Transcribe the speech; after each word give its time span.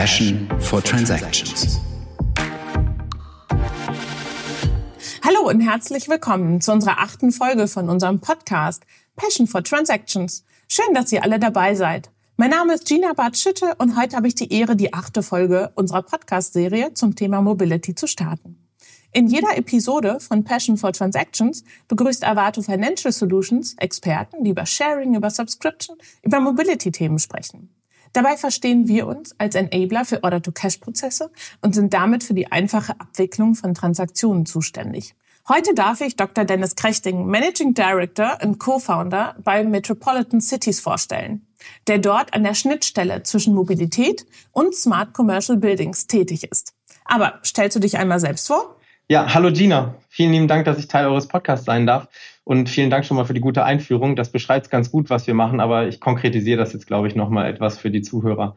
Passion 0.00 0.48
for 0.60 0.82
Transactions. 0.82 1.78
Hallo 5.22 5.46
und 5.46 5.60
herzlich 5.60 6.08
willkommen 6.08 6.62
zu 6.62 6.72
unserer 6.72 7.00
achten 7.00 7.32
Folge 7.32 7.68
von 7.68 7.90
unserem 7.90 8.18
Podcast 8.18 8.84
Passion 9.16 9.46
for 9.46 9.62
Transactions. 9.62 10.42
Schön, 10.68 10.94
dass 10.94 11.12
ihr 11.12 11.22
alle 11.22 11.38
dabei 11.38 11.74
seid. 11.74 12.10
Mein 12.38 12.48
Name 12.48 12.72
ist 12.72 12.86
Gina 12.86 13.12
Bartschütte 13.12 13.74
und 13.76 13.94
heute 14.00 14.16
habe 14.16 14.26
ich 14.26 14.34
die 14.34 14.50
Ehre, 14.50 14.74
die 14.74 14.94
achte 14.94 15.22
Folge 15.22 15.70
unserer 15.74 16.00
Podcast-Serie 16.00 16.94
zum 16.94 17.14
Thema 17.14 17.42
Mobility 17.42 17.94
zu 17.94 18.06
starten. 18.06 18.56
In 19.12 19.26
jeder 19.26 19.58
Episode 19.58 20.18
von 20.18 20.44
Passion 20.44 20.78
for 20.78 20.94
Transactions 20.94 21.62
begrüßt 21.88 22.24
Avato 22.24 22.62
Financial 22.62 23.12
Solutions 23.12 23.74
Experten, 23.76 24.44
die 24.44 24.52
über 24.52 24.64
Sharing, 24.64 25.14
über 25.14 25.28
Subscription, 25.28 25.98
über 26.22 26.40
Mobility-Themen 26.40 27.18
sprechen. 27.18 27.68
Dabei 28.12 28.36
verstehen 28.36 28.88
wir 28.88 29.06
uns 29.06 29.34
als 29.38 29.54
Enabler 29.54 30.04
für 30.04 30.22
Order-to-Cash-Prozesse 30.24 31.30
und 31.60 31.74
sind 31.74 31.94
damit 31.94 32.24
für 32.24 32.34
die 32.34 32.50
einfache 32.50 32.98
Abwicklung 32.98 33.54
von 33.54 33.74
Transaktionen 33.74 34.46
zuständig. 34.46 35.14
Heute 35.48 35.74
darf 35.74 36.00
ich 36.00 36.16
Dr. 36.16 36.44
Dennis 36.44 36.76
Krechting, 36.76 37.26
Managing 37.26 37.74
Director 37.74 38.38
und 38.42 38.58
Co-Founder 38.58 39.36
bei 39.42 39.64
Metropolitan 39.64 40.40
Cities 40.40 40.80
vorstellen, 40.80 41.46
der 41.86 41.98
dort 41.98 42.34
an 42.34 42.44
der 42.44 42.54
Schnittstelle 42.54 43.22
zwischen 43.22 43.54
Mobilität 43.54 44.26
und 44.52 44.74
Smart 44.74 45.12
Commercial 45.12 45.58
Buildings 45.58 46.06
tätig 46.06 46.44
ist. 46.44 46.74
Aber 47.04 47.40
stellst 47.44 47.76
du 47.76 47.80
dich 47.80 47.98
einmal 47.98 48.20
selbst 48.20 48.46
vor? 48.46 48.76
Ja, 49.10 49.34
hallo 49.34 49.50
Gina. 49.50 49.96
Vielen 50.08 50.30
lieben 50.30 50.46
Dank, 50.46 50.66
dass 50.66 50.78
ich 50.78 50.86
Teil 50.86 51.06
eures 51.06 51.26
Podcasts 51.26 51.66
sein 51.66 51.84
darf. 51.84 52.06
Und 52.44 52.68
vielen 52.68 52.90
Dank 52.90 53.04
schon 53.04 53.16
mal 53.16 53.24
für 53.24 53.34
die 53.34 53.40
gute 53.40 53.64
Einführung. 53.64 54.14
Das 54.14 54.30
beschreibt 54.30 54.70
ganz 54.70 54.92
gut, 54.92 55.10
was 55.10 55.26
wir 55.26 55.34
machen, 55.34 55.58
aber 55.58 55.88
ich 55.88 55.98
konkretisiere 55.98 56.58
das 56.58 56.72
jetzt, 56.72 56.86
glaube 56.86 57.08
ich, 57.08 57.16
nochmal 57.16 57.50
etwas 57.50 57.76
für 57.76 57.90
die 57.90 58.02
Zuhörer. 58.02 58.54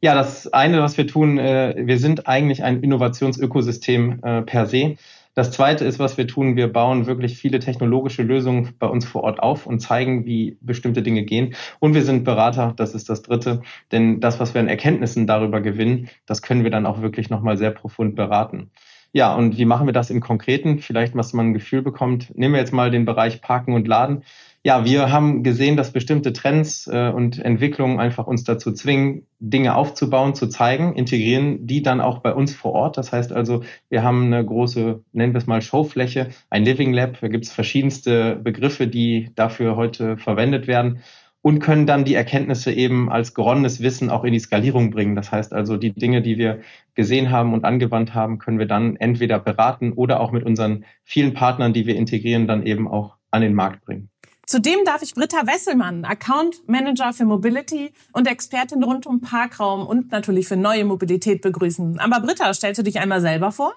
Ja, 0.00 0.14
das 0.14 0.50
eine, 0.54 0.80
was 0.80 0.96
wir 0.96 1.06
tun, 1.06 1.36
äh, 1.36 1.74
wir 1.76 1.98
sind 1.98 2.26
eigentlich 2.26 2.64
ein 2.64 2.82
Innovationsökosystem 2.82 4.20
äh, 4.22 4.40
per 4.40 4.64
se. 4.64 4.96
Das 5.34 5.50
zweite 5.50 5.84
ist, 5.84 5.98
was 5.98 6.16
wir 6.16 6.26
tun, 6.26 6.56
wir 6.56 6.72
bauen 6.72 7.04
wirklich 7.04 7.36
viele 7.36 7.58
technologische 7.58 8.22
Lösungen 8.22 8.72
bei 8.78 8.86
uns 8.86 9.04
vor 9.04 9.22
Ort 9.24 9.42
auf 9.42 9.66
und 9.66 9.80
zeigen, 9.80 10.24
wie 10.24 10.56
bestimmte 10.62 11.02
Dinge 11.02 11.24
gehen. 11.24 11.54
Und 11.78 11.92
wir 11.92 12.04
sind 12.04 12.24
Berater, 12.24 12.72
das 12.74 12.94
ist 12.94 13.10
das 13.10 13.20
dritte. 13.20 13.60
Denn 13.92 14.20
das, 14.20 14.40
was 14.40 14.54
wir 14.54 14.62
an 14.62 14.68
Erkenntnissen 14.68 15.26
darüber 15.26 15.60
gewinnen, 15.60 16.08
das 16.24 16.40
können 16.40 16.64
wir 16.64 16.70
dann 16.70 16.86
auch 16.86 17.02
wirklich 17.02 17.28
nochmal 17.28 17.58
sehr 17.58 17.70
profund 17.70 18.16
beraten. 18.16 18.70
Ja, 19.12 19.34
und 19.34 19.58
wie 19.58 19.64
machen 19.64 19.86
wir 19.86 19.92
das 19.92 20.10
im 20.10 20.20
Konkreten? 20.20 20.78
Vielleicht, 20.78 21.16
was 21.16 21.32
man 21.32 21.48
ein 21.48 21.54
Gefühl 21.54 21.82
bekommt. 21.82 22.32
Nehmen 22.36 22.54
wir 22.54 22.60
jetzt 22.60 22.72
mal 22.72 22.90
den 22.90 23.04
Bereich 23.04 23.40
Parken 23.40 23.74
und 23.74 23.88
Laden. 23.88 24.22
Ja, 24.62 24.84
wir 24.84 25.10
haben 25.10 25.42
gesehen, 25.42 25.78
dass 25.78 25.90
bestimmte 25.90 26.34
Trends 26.34 26.86
äh, 26.86 27.08
und 27.08 27.38
Entwicklungen 27.38 27.98
einfach 27.98 28.26
uns 28.26 28.44
dazu 28.44 28.72
zwingen, 28.72 29.26
Dinge 29.40 29.74
aufzubauen, 29.74 30.34
zu 30.34 30.48
zeigen, 30.48 30.94
integrieren 30.94 31.66
die 31.66 31.82
dann 31.82 32.02
auch 32.02 32.18
bei 32.18 32.34
uns 32.34 32.54
vor 32.54 32.72
Ort. 32.72 32.98
Das 32.98 33.10
heißt 33.10 33.32
also, 33.32 33.62
wir 33.88 34.02
haben 34.02 34.26
eine 34.26 34.44
große, 34.44 35.02
nennen 35.12 35.32
wir 35.32 35.38
es 35.38 35.46
mal 35.46 35.62
Showfläche, 35.62 36.28
ein 36.50 36.64
Living 36.64 36.92
Lab. 36.92 37.18
Da 37.20 37.28
gibt 37.28 37.46
es 37.46 37.52
verschiedenste 37.52 38.36
Begriffe, 38.36 38.86
die 38.86 39.30
dafür 39.34 39.76
heute 39.76 40.18
verwendet 40.18 40.66
werden 40.66 41.00
und 41.42 41.60
können 41.60 41.86
dann 41.86 42.04
die 42.04 42.14
Erkenntnisse 42.14 42.72
eben 42.72 43.10
als 43.10 43.34
geronnenes 43.34 43.80
Wissen 43.80 44.10
auch 44.10 44.24
in 44.24 44.32
die 44.32 44.38
Skalierung 44.38 44.90
bringen. 44.90 45.16
Das 45.16 45.32
heißt 45.32 45.52
also, 45.52 45.76
die 45.76 45.92
Dinge, 45.92 46.22
die 46.22 46.36
wir 46.36 46.60
gesehen 46.94 47.30
haben 47.30 47.54
und 47.54 47.64
angewandt 47.64 48.14
haben, 48.14 48.38
können 48.38 48.58
wir 48.58 48.66
dann 48.66 48.96
entweder 48.96 49.38
beraten 49.38 49.92
oder 49.92 50.20
auch 50.20 50.32
mit 50.32 50.44
unseren 50.44 50.84
vielen 51.04 51.32
Partnern, 51.32 51.72
die 51.72 51.86
wir 51.86 51.96
integrieren, 51.96 52.46
dann 52.46 52.66
eben 52.66 52.88
auch 52.88 53.16
an 53.30 53.42
den 53.42 53.54
Markt 53.54 53.84
bringen. 53.84 54.10
Zudem 54.46 54.80
darf 54.84 55.00
ich 55.00 55.14
Britta 55.14 55.46
Wesselmann, 55.46 56.04
Account 56.04 56.68
Manager 56.68 57.12
für 57.12 57.24
Mobility 57.24 57.92
und 58.12 58.26
Expertin 58.26 58.82
rund 58.82 59.06
um 59.06 59.20
Parkraum 59.20 59.86
und 59.86 60.10
natürlich 60.10 60.48
für 60.48 60.56
neue 60.56 60.84
Mobilität 60.84 61.40
begrüßen. 61.40 62.00
Aber 62.00 62.18
Britta, 62.18 62.52
stellst 62.52 62.80
du 62.80 62.82
dich 62.82 62.98
einmal 62.98 63.20
selber 63.20 63.52
vor? 63.52 63.74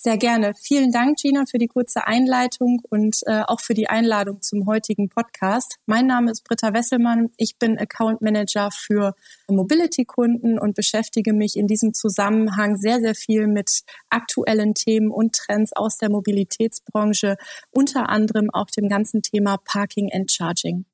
Sehr 0.00 0.16
gerne. 0.16 0.52
Vielen 0.54 0.92
Dank, 0.92 1.18
Gina, 1.18 1.42
für 1.50 1.58
die 1.58 1.66
kurze 1.66 2.06
Einleitung 2.06 2.80
und 2.88 3.16
äh, 3.26 3.40
auch 3.44 3.58
für 3.58 3.74
die 3.74 3.88
Einladung 3.88 4.40
zum 4.40 4.64
heutigen 4.66 5.08
Podcast. 5.08 5.74
Mein 5.86 6.06
Name 6.06 6.30
ist 6.30 6.44
Britta 6.44 6.72
Wesselmann. 6.72 7.30
Ich 7.36 7.58
bin 7.58 7.76
Account 7.76 8.22
Manager 8.22 8.70
für 8.70 9.16
Mobility-Kunden 9.48 10.56
und 10.56 10.76
beschäftige 10.76 11.32
mich 11.32 11.56
in 11.56 11.66
diesem 11.66 11.94
Zusammenhang 11.94 12.76
sehr, 12.76 13.00
sehr 13.00 13.16
viel 13.16 13.48
mit 13.48 13.80
aktuellen 14.08 14.74
Themen 14.74 15.10
und 15.10 15.34
Trends 15.34 15.72
aus 15.72 15.98
der 15.98 16.10
Mobilitätsbranche, 16.10 17.36
unter 17.72 18.08
anderem 18.08 18.50
auch 18.52 18.70
dem 18.70 18.88
ganzen 18.88 19.22
Thema 19.22 19.56
Parking 19.64 20.10
and 20.12 20.30
Charging. 20.30 20.84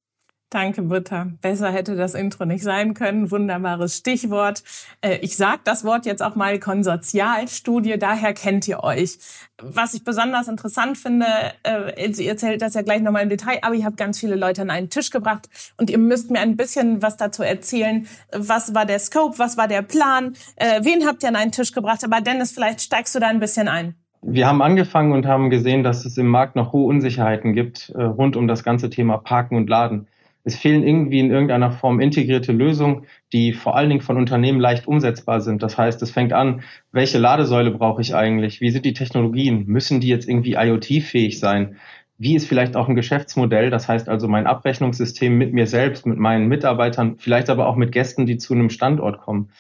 Danke, 0.55 0.83
Britta. 0.83 1.27
Besser 1.43 1.73
hätte 1.73 1.97
das 1.97 2.15
Intro 2.15 2.45
nicht 2.45 2.63
sein 2.63 2.95
können. 2.95 3.33
Wunderbares 3.33 3.97
Stichwort. 3.97 4.63
Äh, 5.01 5.17
ich 5.17 5.37
sage 5.37 5.59
das 5.65 5.85
Wort 5.85 6.07
jetzt 6.07 6.23
auch 6.23 6.37
mal 6.37 6.61
Konsortialstudie, 6.61 7.99
daher 7.99 8.35
kennt 8.35 8.69
ihr 8.69 8.85
euch. 8.85 9.19
Was 9.61 9.95
ich 9.95 10.05
besonders 10.05 10.47
interessant 10.47 10.97
finde, 10.97 11.27
äh, 11.65 12.09
ihr 12.09 12.29
erzählt 12.29 12.63
das 12.63 12.75
ja 12.75 12.83
gleich 12.83 13.03
nochmal 13.03 13.25
im 13.25 13.31
Detail, 13.31 13.59
aber 13.63 13.75
ihr 13.75 13.85
habt 13.85 13.97
ganz 13.97 14.21
viele 14.21 14.37
Leute 14.37 14.63
an 14.63 14.71
einen 14.71 14.91
Tisch 14.91 15.11
gebracht 15.11 15.49
und 15.77 15.91
ihr 15.91 15.99
müsst 15.99 16.31
mir 16.31 16.39
ein 16.39 16.57
bisschen 16.57 17.03
was 17.03 17.17
dazu 17.17 17.43
erzählen. 17.43 18.07
Was 18.31 18.77
war 18.77 18.87
der 18.87 19.01
Scope, 19.01 19.41
was 19.41 19.57
war 19.57 19.67
der 19.67 19.83
Plan, 19.83 20.37
äh, 20.55 20.85
wen 20.85 21.05
habt 21.05 21.25
ihr 21.25 21.31
an 21.31 21.37
einen 21.37 21.51
Tisch 21.51 21.73
gebracht? 21.73 22.05
Aber 22.05 22.21
Dennis, 22.21 22.53
vielleicht 22.53 22.81
steigst 22.81 23.13
du 23.17 23.19
da 23.19 23.27
ein 23.27 23.41
bisschen 23.41 23.67
ein. 23.67 23.97
Wir 24.23 24.47
haben 24.47 24.63
angefangen 24.63 25.15
und 25.15 25.27
haben 25.27 25.51
gesehen, 25.51 25.83
dass 25.83 26.05
es 26.05 26.17
im 26.17 26.29
Markt 26.29 26.55
noch 26.55 26.73
hohe 26.73 26.87
Unsicherheiten 26.87 27.55
gibt 27.55 27.93
rund 27.97 28.37
um 28.37 28.47
das 28.47 28.63
ganze 28.63 28.89
Thema 28.89 29.19
Parken 29.19 29.57
und 29.57 29.69
Laden. 29.69 30.07
Es 30.45 30.57
fehlen 30.57 30.87
irgendwie 30.87 31.21
in 31.21 31.31
irgendeiner 31.31 31.73
Form 31.73 32.01
integrierte 32.01 32.53
Lösungen, 32.53 33.07
die 33.33 33.55
vor 33.55 33.77
allen 33.77 33.89
Dingen 33.89 34.03
von 34.03 34.19
Unternehmen 34.19 34.61
leicht 34.61 34.87
umsetzbar 34.87 35.41
sind. 35.41 35.63
Das 35.63 35.79
heißt, 35.79 36.03
es 36.03 36.11
fängt 36.11 36.35
an, 36.35 36.63
welche 36.93 37.19
Ladesäule 37.19 37.71
brauche 37.71 38.03
ich 38.03 38.15
eigentlich? 38.15 38.61
Wie 38.61 38.71
sind 38.71 38.85
die 38.85 38.93
Technologien? 38.93 39.65
Müssen 39.67 40.01
die 40.01 40.09
jetzt 40.09 40.29
irgendwie 40.29 40.53
IoT-fähig 40.53 41.41
sein? 41.41 41.77
Wie 42.19 42.37
ist 42.37 42.47
vielleicht 42.47 42.77
auch 42.77 42.89
ein 42.89 42.95
Geschäftsmodell? 42.95 43.71
Das 43.71 43.89
heißt 43.89 44.09
also 44.09 44.29
mein 44.29 44.47
Abrechnungssystem 44.47 45.37
mit 45.37 45.53
mir 45.53 45.67
selbst, 45.67 46.07
mit 46.07 46.19
meinen 46.19 46.47
Mitarbeitern, 46.47 47.17
vielleicht 47.19 47.51
aber 47.51 47.67
auch 47.67 47.77
mit 47.77 47.91
Gästen, 47.91 48.27
die 48.27 48.37
zu 48.37 48.55
einem 48.55 48.71
Standort 48.71 49.21
kommen. 49.21 49.51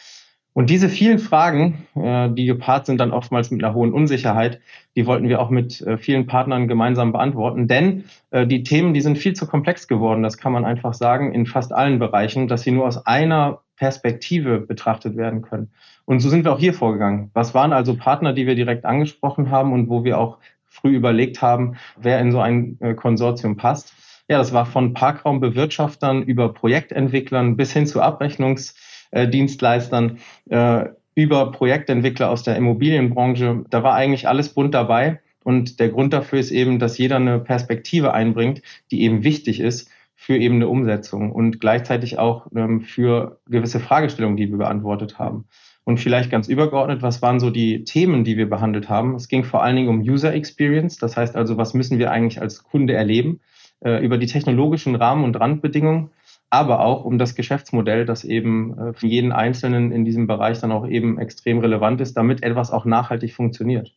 Und 0.55 0.71
diese 0.71 0.89
vielen 0.89 1.19
Fragen, 1.19 1.85
äh, 1.97 2.31
die 2.31 2.47
gepaart 2.47 2.87
sind 2.87 2.99
dann 2.99 3.11
oftmals 3.11 3.51
mit 3.51 3.63
einer 3.63 3.75
hohen 3.75 3.93
Unsicherheit, 3.93 4.61
die 4.95 5.05
wollten 5.05 5.29
wir 5.29 5.41
auch 5.41 5.51
mit 5.51 5.81
äh, 5.81 5.99
vielen 5.99 6.29
Partnern 6.29 6.69
gemeinsam 6.69 7.11
beantworten. 7.11 7.67
Denn 7.67 8.05
äh, 8.31 8.47
die 8.47 8.63
Themen, 8.63 8.95
die 8.95 9.01
sind 9.01 9.19
viel 9.19 9.35
zu 9.35 9.49
komplex 9.49 9.89
geworden, 9.89 10.23
das 10.23 10.39
kann 10.39 10.53
man 10.53 10.65
einfach 10.65 10.95
sagen, 10.95 11.35
in 11.35 11.47
fast 11.47 11.73
allen 11.73 11.99
Bereichen, 11.99 12.47
dass 12.47 12.63
sie 12.63 12.71
nur 12.71 12.87
aus 12.87 13.05
einer 13.05 13.63
Perspektive 13.77 14.61
betrachtet 14.61 15.17
werden 15.17 15.43
können. 15.43 15.73
Und 16.05 16.21
so 16.21 16.29
sind 16.29 16.45
wir 16.45 16.53
auch 16.53 16.61
hier 16.61 16.73
vorgegangen. 16.75 17.31
Was 17.35 17.53
waren 17.53 17.73
also 17.73 17.97
Partner, 17.97 18.33
die 18.33 18.47
wir 18.47 18.55
direkt 18.55 18.85
angesprochen 18.85 19.51
haben 19.51 19.73
und 19.73 19.89
wo 19.89 20.05
wir 20.05 20.19
auch 20.19 20.39
früh 20.69 20.95
überlegt 20.95 21.43
haben, 21.43 21.75
wer 22.01 22.21
in 22.21 22.31
so 22.31 22.39
ein 22.39 22.79
Konsortium 22.95 23.57
passt? 23.57 23.93
Ja, 24.29 24.39
das 24.39 24.53
war 24.53 24.65
von 24.65 24.95
Parkraumbewirtschaftern 24.95 26.23
über 26.23 26.53
Projektentwicklern 26.53 27.57
bis 27.57 27.73
hin 27.73 27.87
zu 27.87 28.01
Abrechnungs- 28.01 28.75
äh, 29.15 29.29
Dienstleistern, 29.29 30.19
äh, 30.51 30.87
über 31.15 31.53
Projektentwickler 31.53 32.29
aus 32.31 32.43
der 32.43 32.57
Immobilienbranche. 32.57 33.65
Da 33.71 33.83
war 33.83 33.95
eigentlich 33.95 34.29
alles 34.29 34.49
bunt 34.51 34.75
dabei. 34.75 35.21
Und 35.45 35.79
der 35.79 35.91
Grund 35.91 36.13
dafür 36.13 36.41
ist 36.41 36.51
eben, 36.51 36.79
dass 36.79 36.99
jeder 36.99 37.17
eine 37.17 37.39
Perspektive 37.39 38.13
einbringt, 38.13 38.63
die 38.91 39.03
eben 39.03 39.23
wichtig 39.25 39.61
ist 39.61 39.91
für 40.17 40.37
eben 40.37 40.57
eine 40.57 40.69
Umsetzung 40.69 41.33
und 41.33 41.61
gleichzeitig 41.61 42.19
auch 42.19 42.47
ähm, 42.57 42.81
für 42.81 43.39
gewisse 43.47 43.79
Fragestellungen, 43.79 44.37
die 44.37 44.51
wir 44.51 44.59
beantwortet 44.59 45.19
haben. 45.19 45.45
Und 45.85 46.01
vielleicht 46.01 46.31
ganz 46.31 46.49
übergeordnet, 46.49 47.03
was 47.03 47.21
waren 47.21 47.41
so 47.41 47.51
die 47.51 47.85
Themen, 47.85 48.25
die 48.25 48.39
wir 48.39 48.49
behandelt 48.49 48.89
haben? 48.89 49.15
Es 49.17 49.29
ging 49.29 49.45
vor 49.45 49.63
allen 49.63 49.77
Dingen 49.77 49.89
um 49.89 50.01
User 50.01 50.33
Experience, 50.33 50.97
das 50.97 51.17
heißt 51.17 51.37
also, 51.37 51.59
was 51.59 51.75
müssen 51.75 51.99
wir 51.99 52.11
eigentlich 52.11 52.41
als 52.41 52.65
Kunde 52.65 52.95
erleben, 52.95 53.41
äh, 53.85 54.03
über 54.03 54.17
die 54.17 54.27
technologischen 54.27 54.95
Rahmen 54.95 55.25
und 55.25 55.39
Randbedingungen, 55.39 56.11
aber 56.55 56.81
auch 56.81 57.05
um 57.05 57.19
das 57.19 57.35
Geschäftsmodell, 57.35 58.05
das 58.05 58.25
eben 58.25 58.79
äh, 58.79 58.93
für 58.93 59.07
jeden 59.07 59.33
Einzelnen 59.33 59.93
in 59.93 60.05
diesem 60.05 60.27
Bereich 60.27 60.61
dann 60.61 60.73
auch 60.73 60.87
eben 60.87 61.19
extrem 61.19 61.59
relevant 61.59 62.01
ist, 62.01 62.17
damit 62.17 62.43
etwas 62.43 62.71
auch 62.71 62.85
nachhaltig 62.85 63.35
funktioniert. 63.35 63.93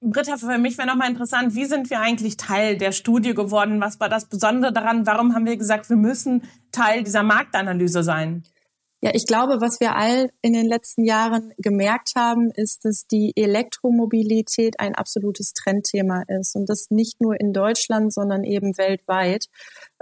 Britta, 0.00 0.36
für 0.36 0.58
mich 0.58 0.76
wäre 0.76 0.88
nochmal 0.88 1.10
interessant, 1.10 1.54
wie 1.54 1.64
sind 1.64 1.88
wir 1.88 2.00
eigentlich 2.00 2.36
Teil 2.36 2.76
der 2.76 2.92
Studie 2.92 3.34
geworden? 3.34 3.80
Was 3.80 3.98
war 3.98 4.08
das 4.08 4.28
Besondere 4.28 4.72
daran? 4.72 5.06
Warum 5.06 5.34
haben 5.34 5.46
wir 5.46 5.56
gesagt, 5.56 5.88
wir 5.88 5.96
müssen 5.96 6.42
Teil 6.70 7.02
dieser 7.02 7.22
Marktanalyse 7.22 8.02
sein? 8.02 8.44
Ja, 9.02 9.10
ich 9.12 9.26
glaube, 9.26 9.60
was 9.60 9.78
wir 9.78 9.94
all 9.94 10.30
in 10.40 10.54
den 10.54 10.64
letzten 10.64 11.04
Jahren 11.04 11.52
gemerkt 11.58 12.12
haben, 12.16 12.50
ist, 12.50 12.86
dass 12.86 13.06
die 13.06 13.32
Elektromobilität 13.36 14.80
ein 14.80 14.94
absolutes 14.94 15.52
Trendthema 15.52 16.22
ist 16.28 16.56
und 16.56 16.66
das 16.70 16.90
nicht 16.90 17.20
nur 17.20 17.38
in 17.38 17.52
Deutschland, 17.52 18.12
sondern 18.12 18.42
eben 18.42 18.78
weltweit. 18.78 19.46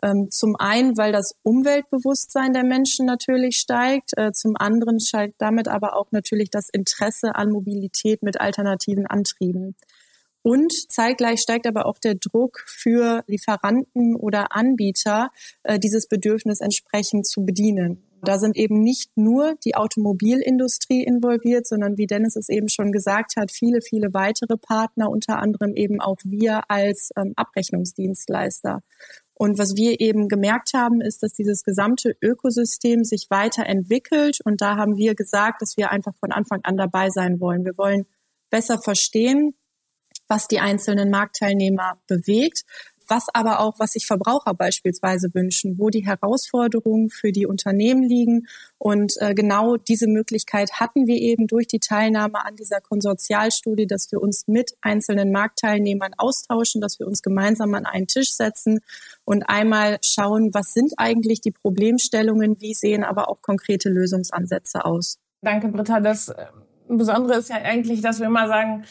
Ähm, 0.01 0.31
zum 0.31 0.55
einen, 0.57 0.97
weil 0.97 1.11
das 1.11 1.35
Umweltbewusstsein 1.43 2.53
der 2.53 2.63
Menschen 2.63 3.05
natürlich 3.05 3.57
steigt, 3.57 4.17
äh, 4.17 4.31
zum 4.33 4.55
anderen 4.57 5.01
steigt 5.01 5.35
damit 5.39 5.67
aber 5.67 5.97
auch 5.97 6.13
natürlich 6.13 6.51
das 6.51 6.69
Interesse 6.69 7.35
an 7.35 7.51
Mobilität 7.51 8.23
mit 8.23 8.41
alternativen 8.41 9.09
Antrieben. 9.09 9.75
Und 10.43 10.73
zeitgleich 10.93 11.41
steigt 11.41 11.67
aber 11.67 11.87
auch 11.87 11.99
der 11.99 12.15
Druck 12.15 12.63
für 12.67 13.25
Lieferanten 13.27 14.15
oder 14.15 14.55
Anbieter, 14.55 15.31
äh, 15.65 15.81
dieses 15.81 16.07
Bedürfnis 16.07 16.61
entsprechend 16.61 17.27
zu 17.27 17.45
bedienen. 17.45 18.05
Da 18.25 18.39
sind 18.39 18.57
eben 18.57 18.81
nicht 18.81 19.17
nur 19.17 19.55
die 19.65 19.77
Automobilindustrie 19.77 21.05
involviert, 21.05 21.67
sondern 21.67 21.97
wie 21.97 22.07
Dennis 22.07 22.37
es 22.37 22.49
eben 22.49 22.69
schon 22.69 22.93
gesagt 22.93 23.37
hat, 23.37 23.51
viele, 23.53 23.81
viele 23.81 24.13
weitere 24.13 24.57
Partner, 24.57 25.11
unter 25.11 25.39
anderem 25.39 25.75
eben 25.75 26.01
auch 26.01 26.19
wir 26.25 26.71
als 26.71 27.11
ähm, 27.17 27.33
Abrechnungsdienstleister. 27.37 28.83
Und 29.35 29.59
was 29.59 29.75
wir 29.77 30.01
eben 30.01 30.29
gemerkt 30.29 30.71
haben, 30.75 31.01
ist, 31.01 31.23
dass 31.23 31.33
dieses 31.33 31.65
gesamte 31.65 32.17
Ökosystem 32.23 33.05
sich 33.05 33.27
weiterentwickelt. 33.31 34.39
Und 34.45 34.61
da 34.61 34.77
haben 34.77 34.97
wir 34.97 35.15
gesagt, 35.15 35.61
dass 35.61 35.77
wir 35.77 35.91
einfach 35.91 36.15
von 36.21 36.31
Anfang 36.31 36.61
an 36.63 36.77
dabei 36.77 37.11
sein 37.11 37.41
wollen. 37.41 37.65
Wir 37.65 37.77
wollen 37.77 38.07
besser 38.51 38.79
verstehen, 38.79 39.55
was 40.29 40.49
die 40.49 40.61
einzelnen 40.61 41.11
Marktteilnehmer 41.11 42.01
bewegt, 42.07 42.63
was 43.09 43.27
aber 43.33 43.61
auch, 43.61 43.79
was 43.79 43.93
sich 43.93 44.07
Verbraucher 44.07 44.55
beispielsweise 44.55 45.33
wünschen, 45.35 45.79
wo 45.79 45.91
die 45.91 46.05
Herausforderungen 46.05 47.11
für 47.11 47.33
die 47.33 47.47
Unternehmen 47.47 48.03
liegen. 48.03 48.47
Und 48.79 49.15
äh, 49.19 49.35
genau 49.35 49.77
diese 49.77 50.07
Möglichkeit 50.07 50.81
hatten 50.81 51.07
wir 51.07 51.17
eben 51.17 51.47
durch 51.47 51.67
die 51.67 51.81
Teilnahme 51.81 52.45
an 52.45 52.57
dieser 52.57 52.81
Konsortialstudie, 52.81 53.87
dass 53.87 54.11
wir 54.13 54.21
uns 54.21 54.47
mit 54.47 54.77
einzelnen 54.81 55.33
Marktteilnehmern 55.33 56.13
austauschen, 56.17 56.81
dass 56.81 56.99
wir 56.99 57.07
uns 57.07 57.23
gemeinsam 57.23 57.75
an 57.75 57.87
einen 57.87 58.07
Tisch 58.07 58.35
setzen 58.35 58.81
und 59.25 59.45
einmal 59.45 59.99
schauen, 60.03 60.53
was 60.53 60.73
sind 60.73 60.93
eigentlich 60.97 61.41
die 61.41 61.53
Problemstellungen, 61.53 62.61
wie 62.61 62.75
sehen 62.75 63.05
aber 63.05 63.29
auch 63.29 63.41
konkrete 63.43 63.89
Lösungsansätze 63.89 64.85
aus. 64.85 65.19
Danke, 65.43 65.69
Britta. 65.69 66.01
Das 66.01 66.29
äh, 66.29 66.47
Besondere 66.89 67.39
ist 67.39 67.49
ja 67.49 67.57
eigentlich, 67.57 68.01
dass 68.03 68.21
wir 68.21 68.27
immer 68.27 68.49
sagen, 68.49 68.85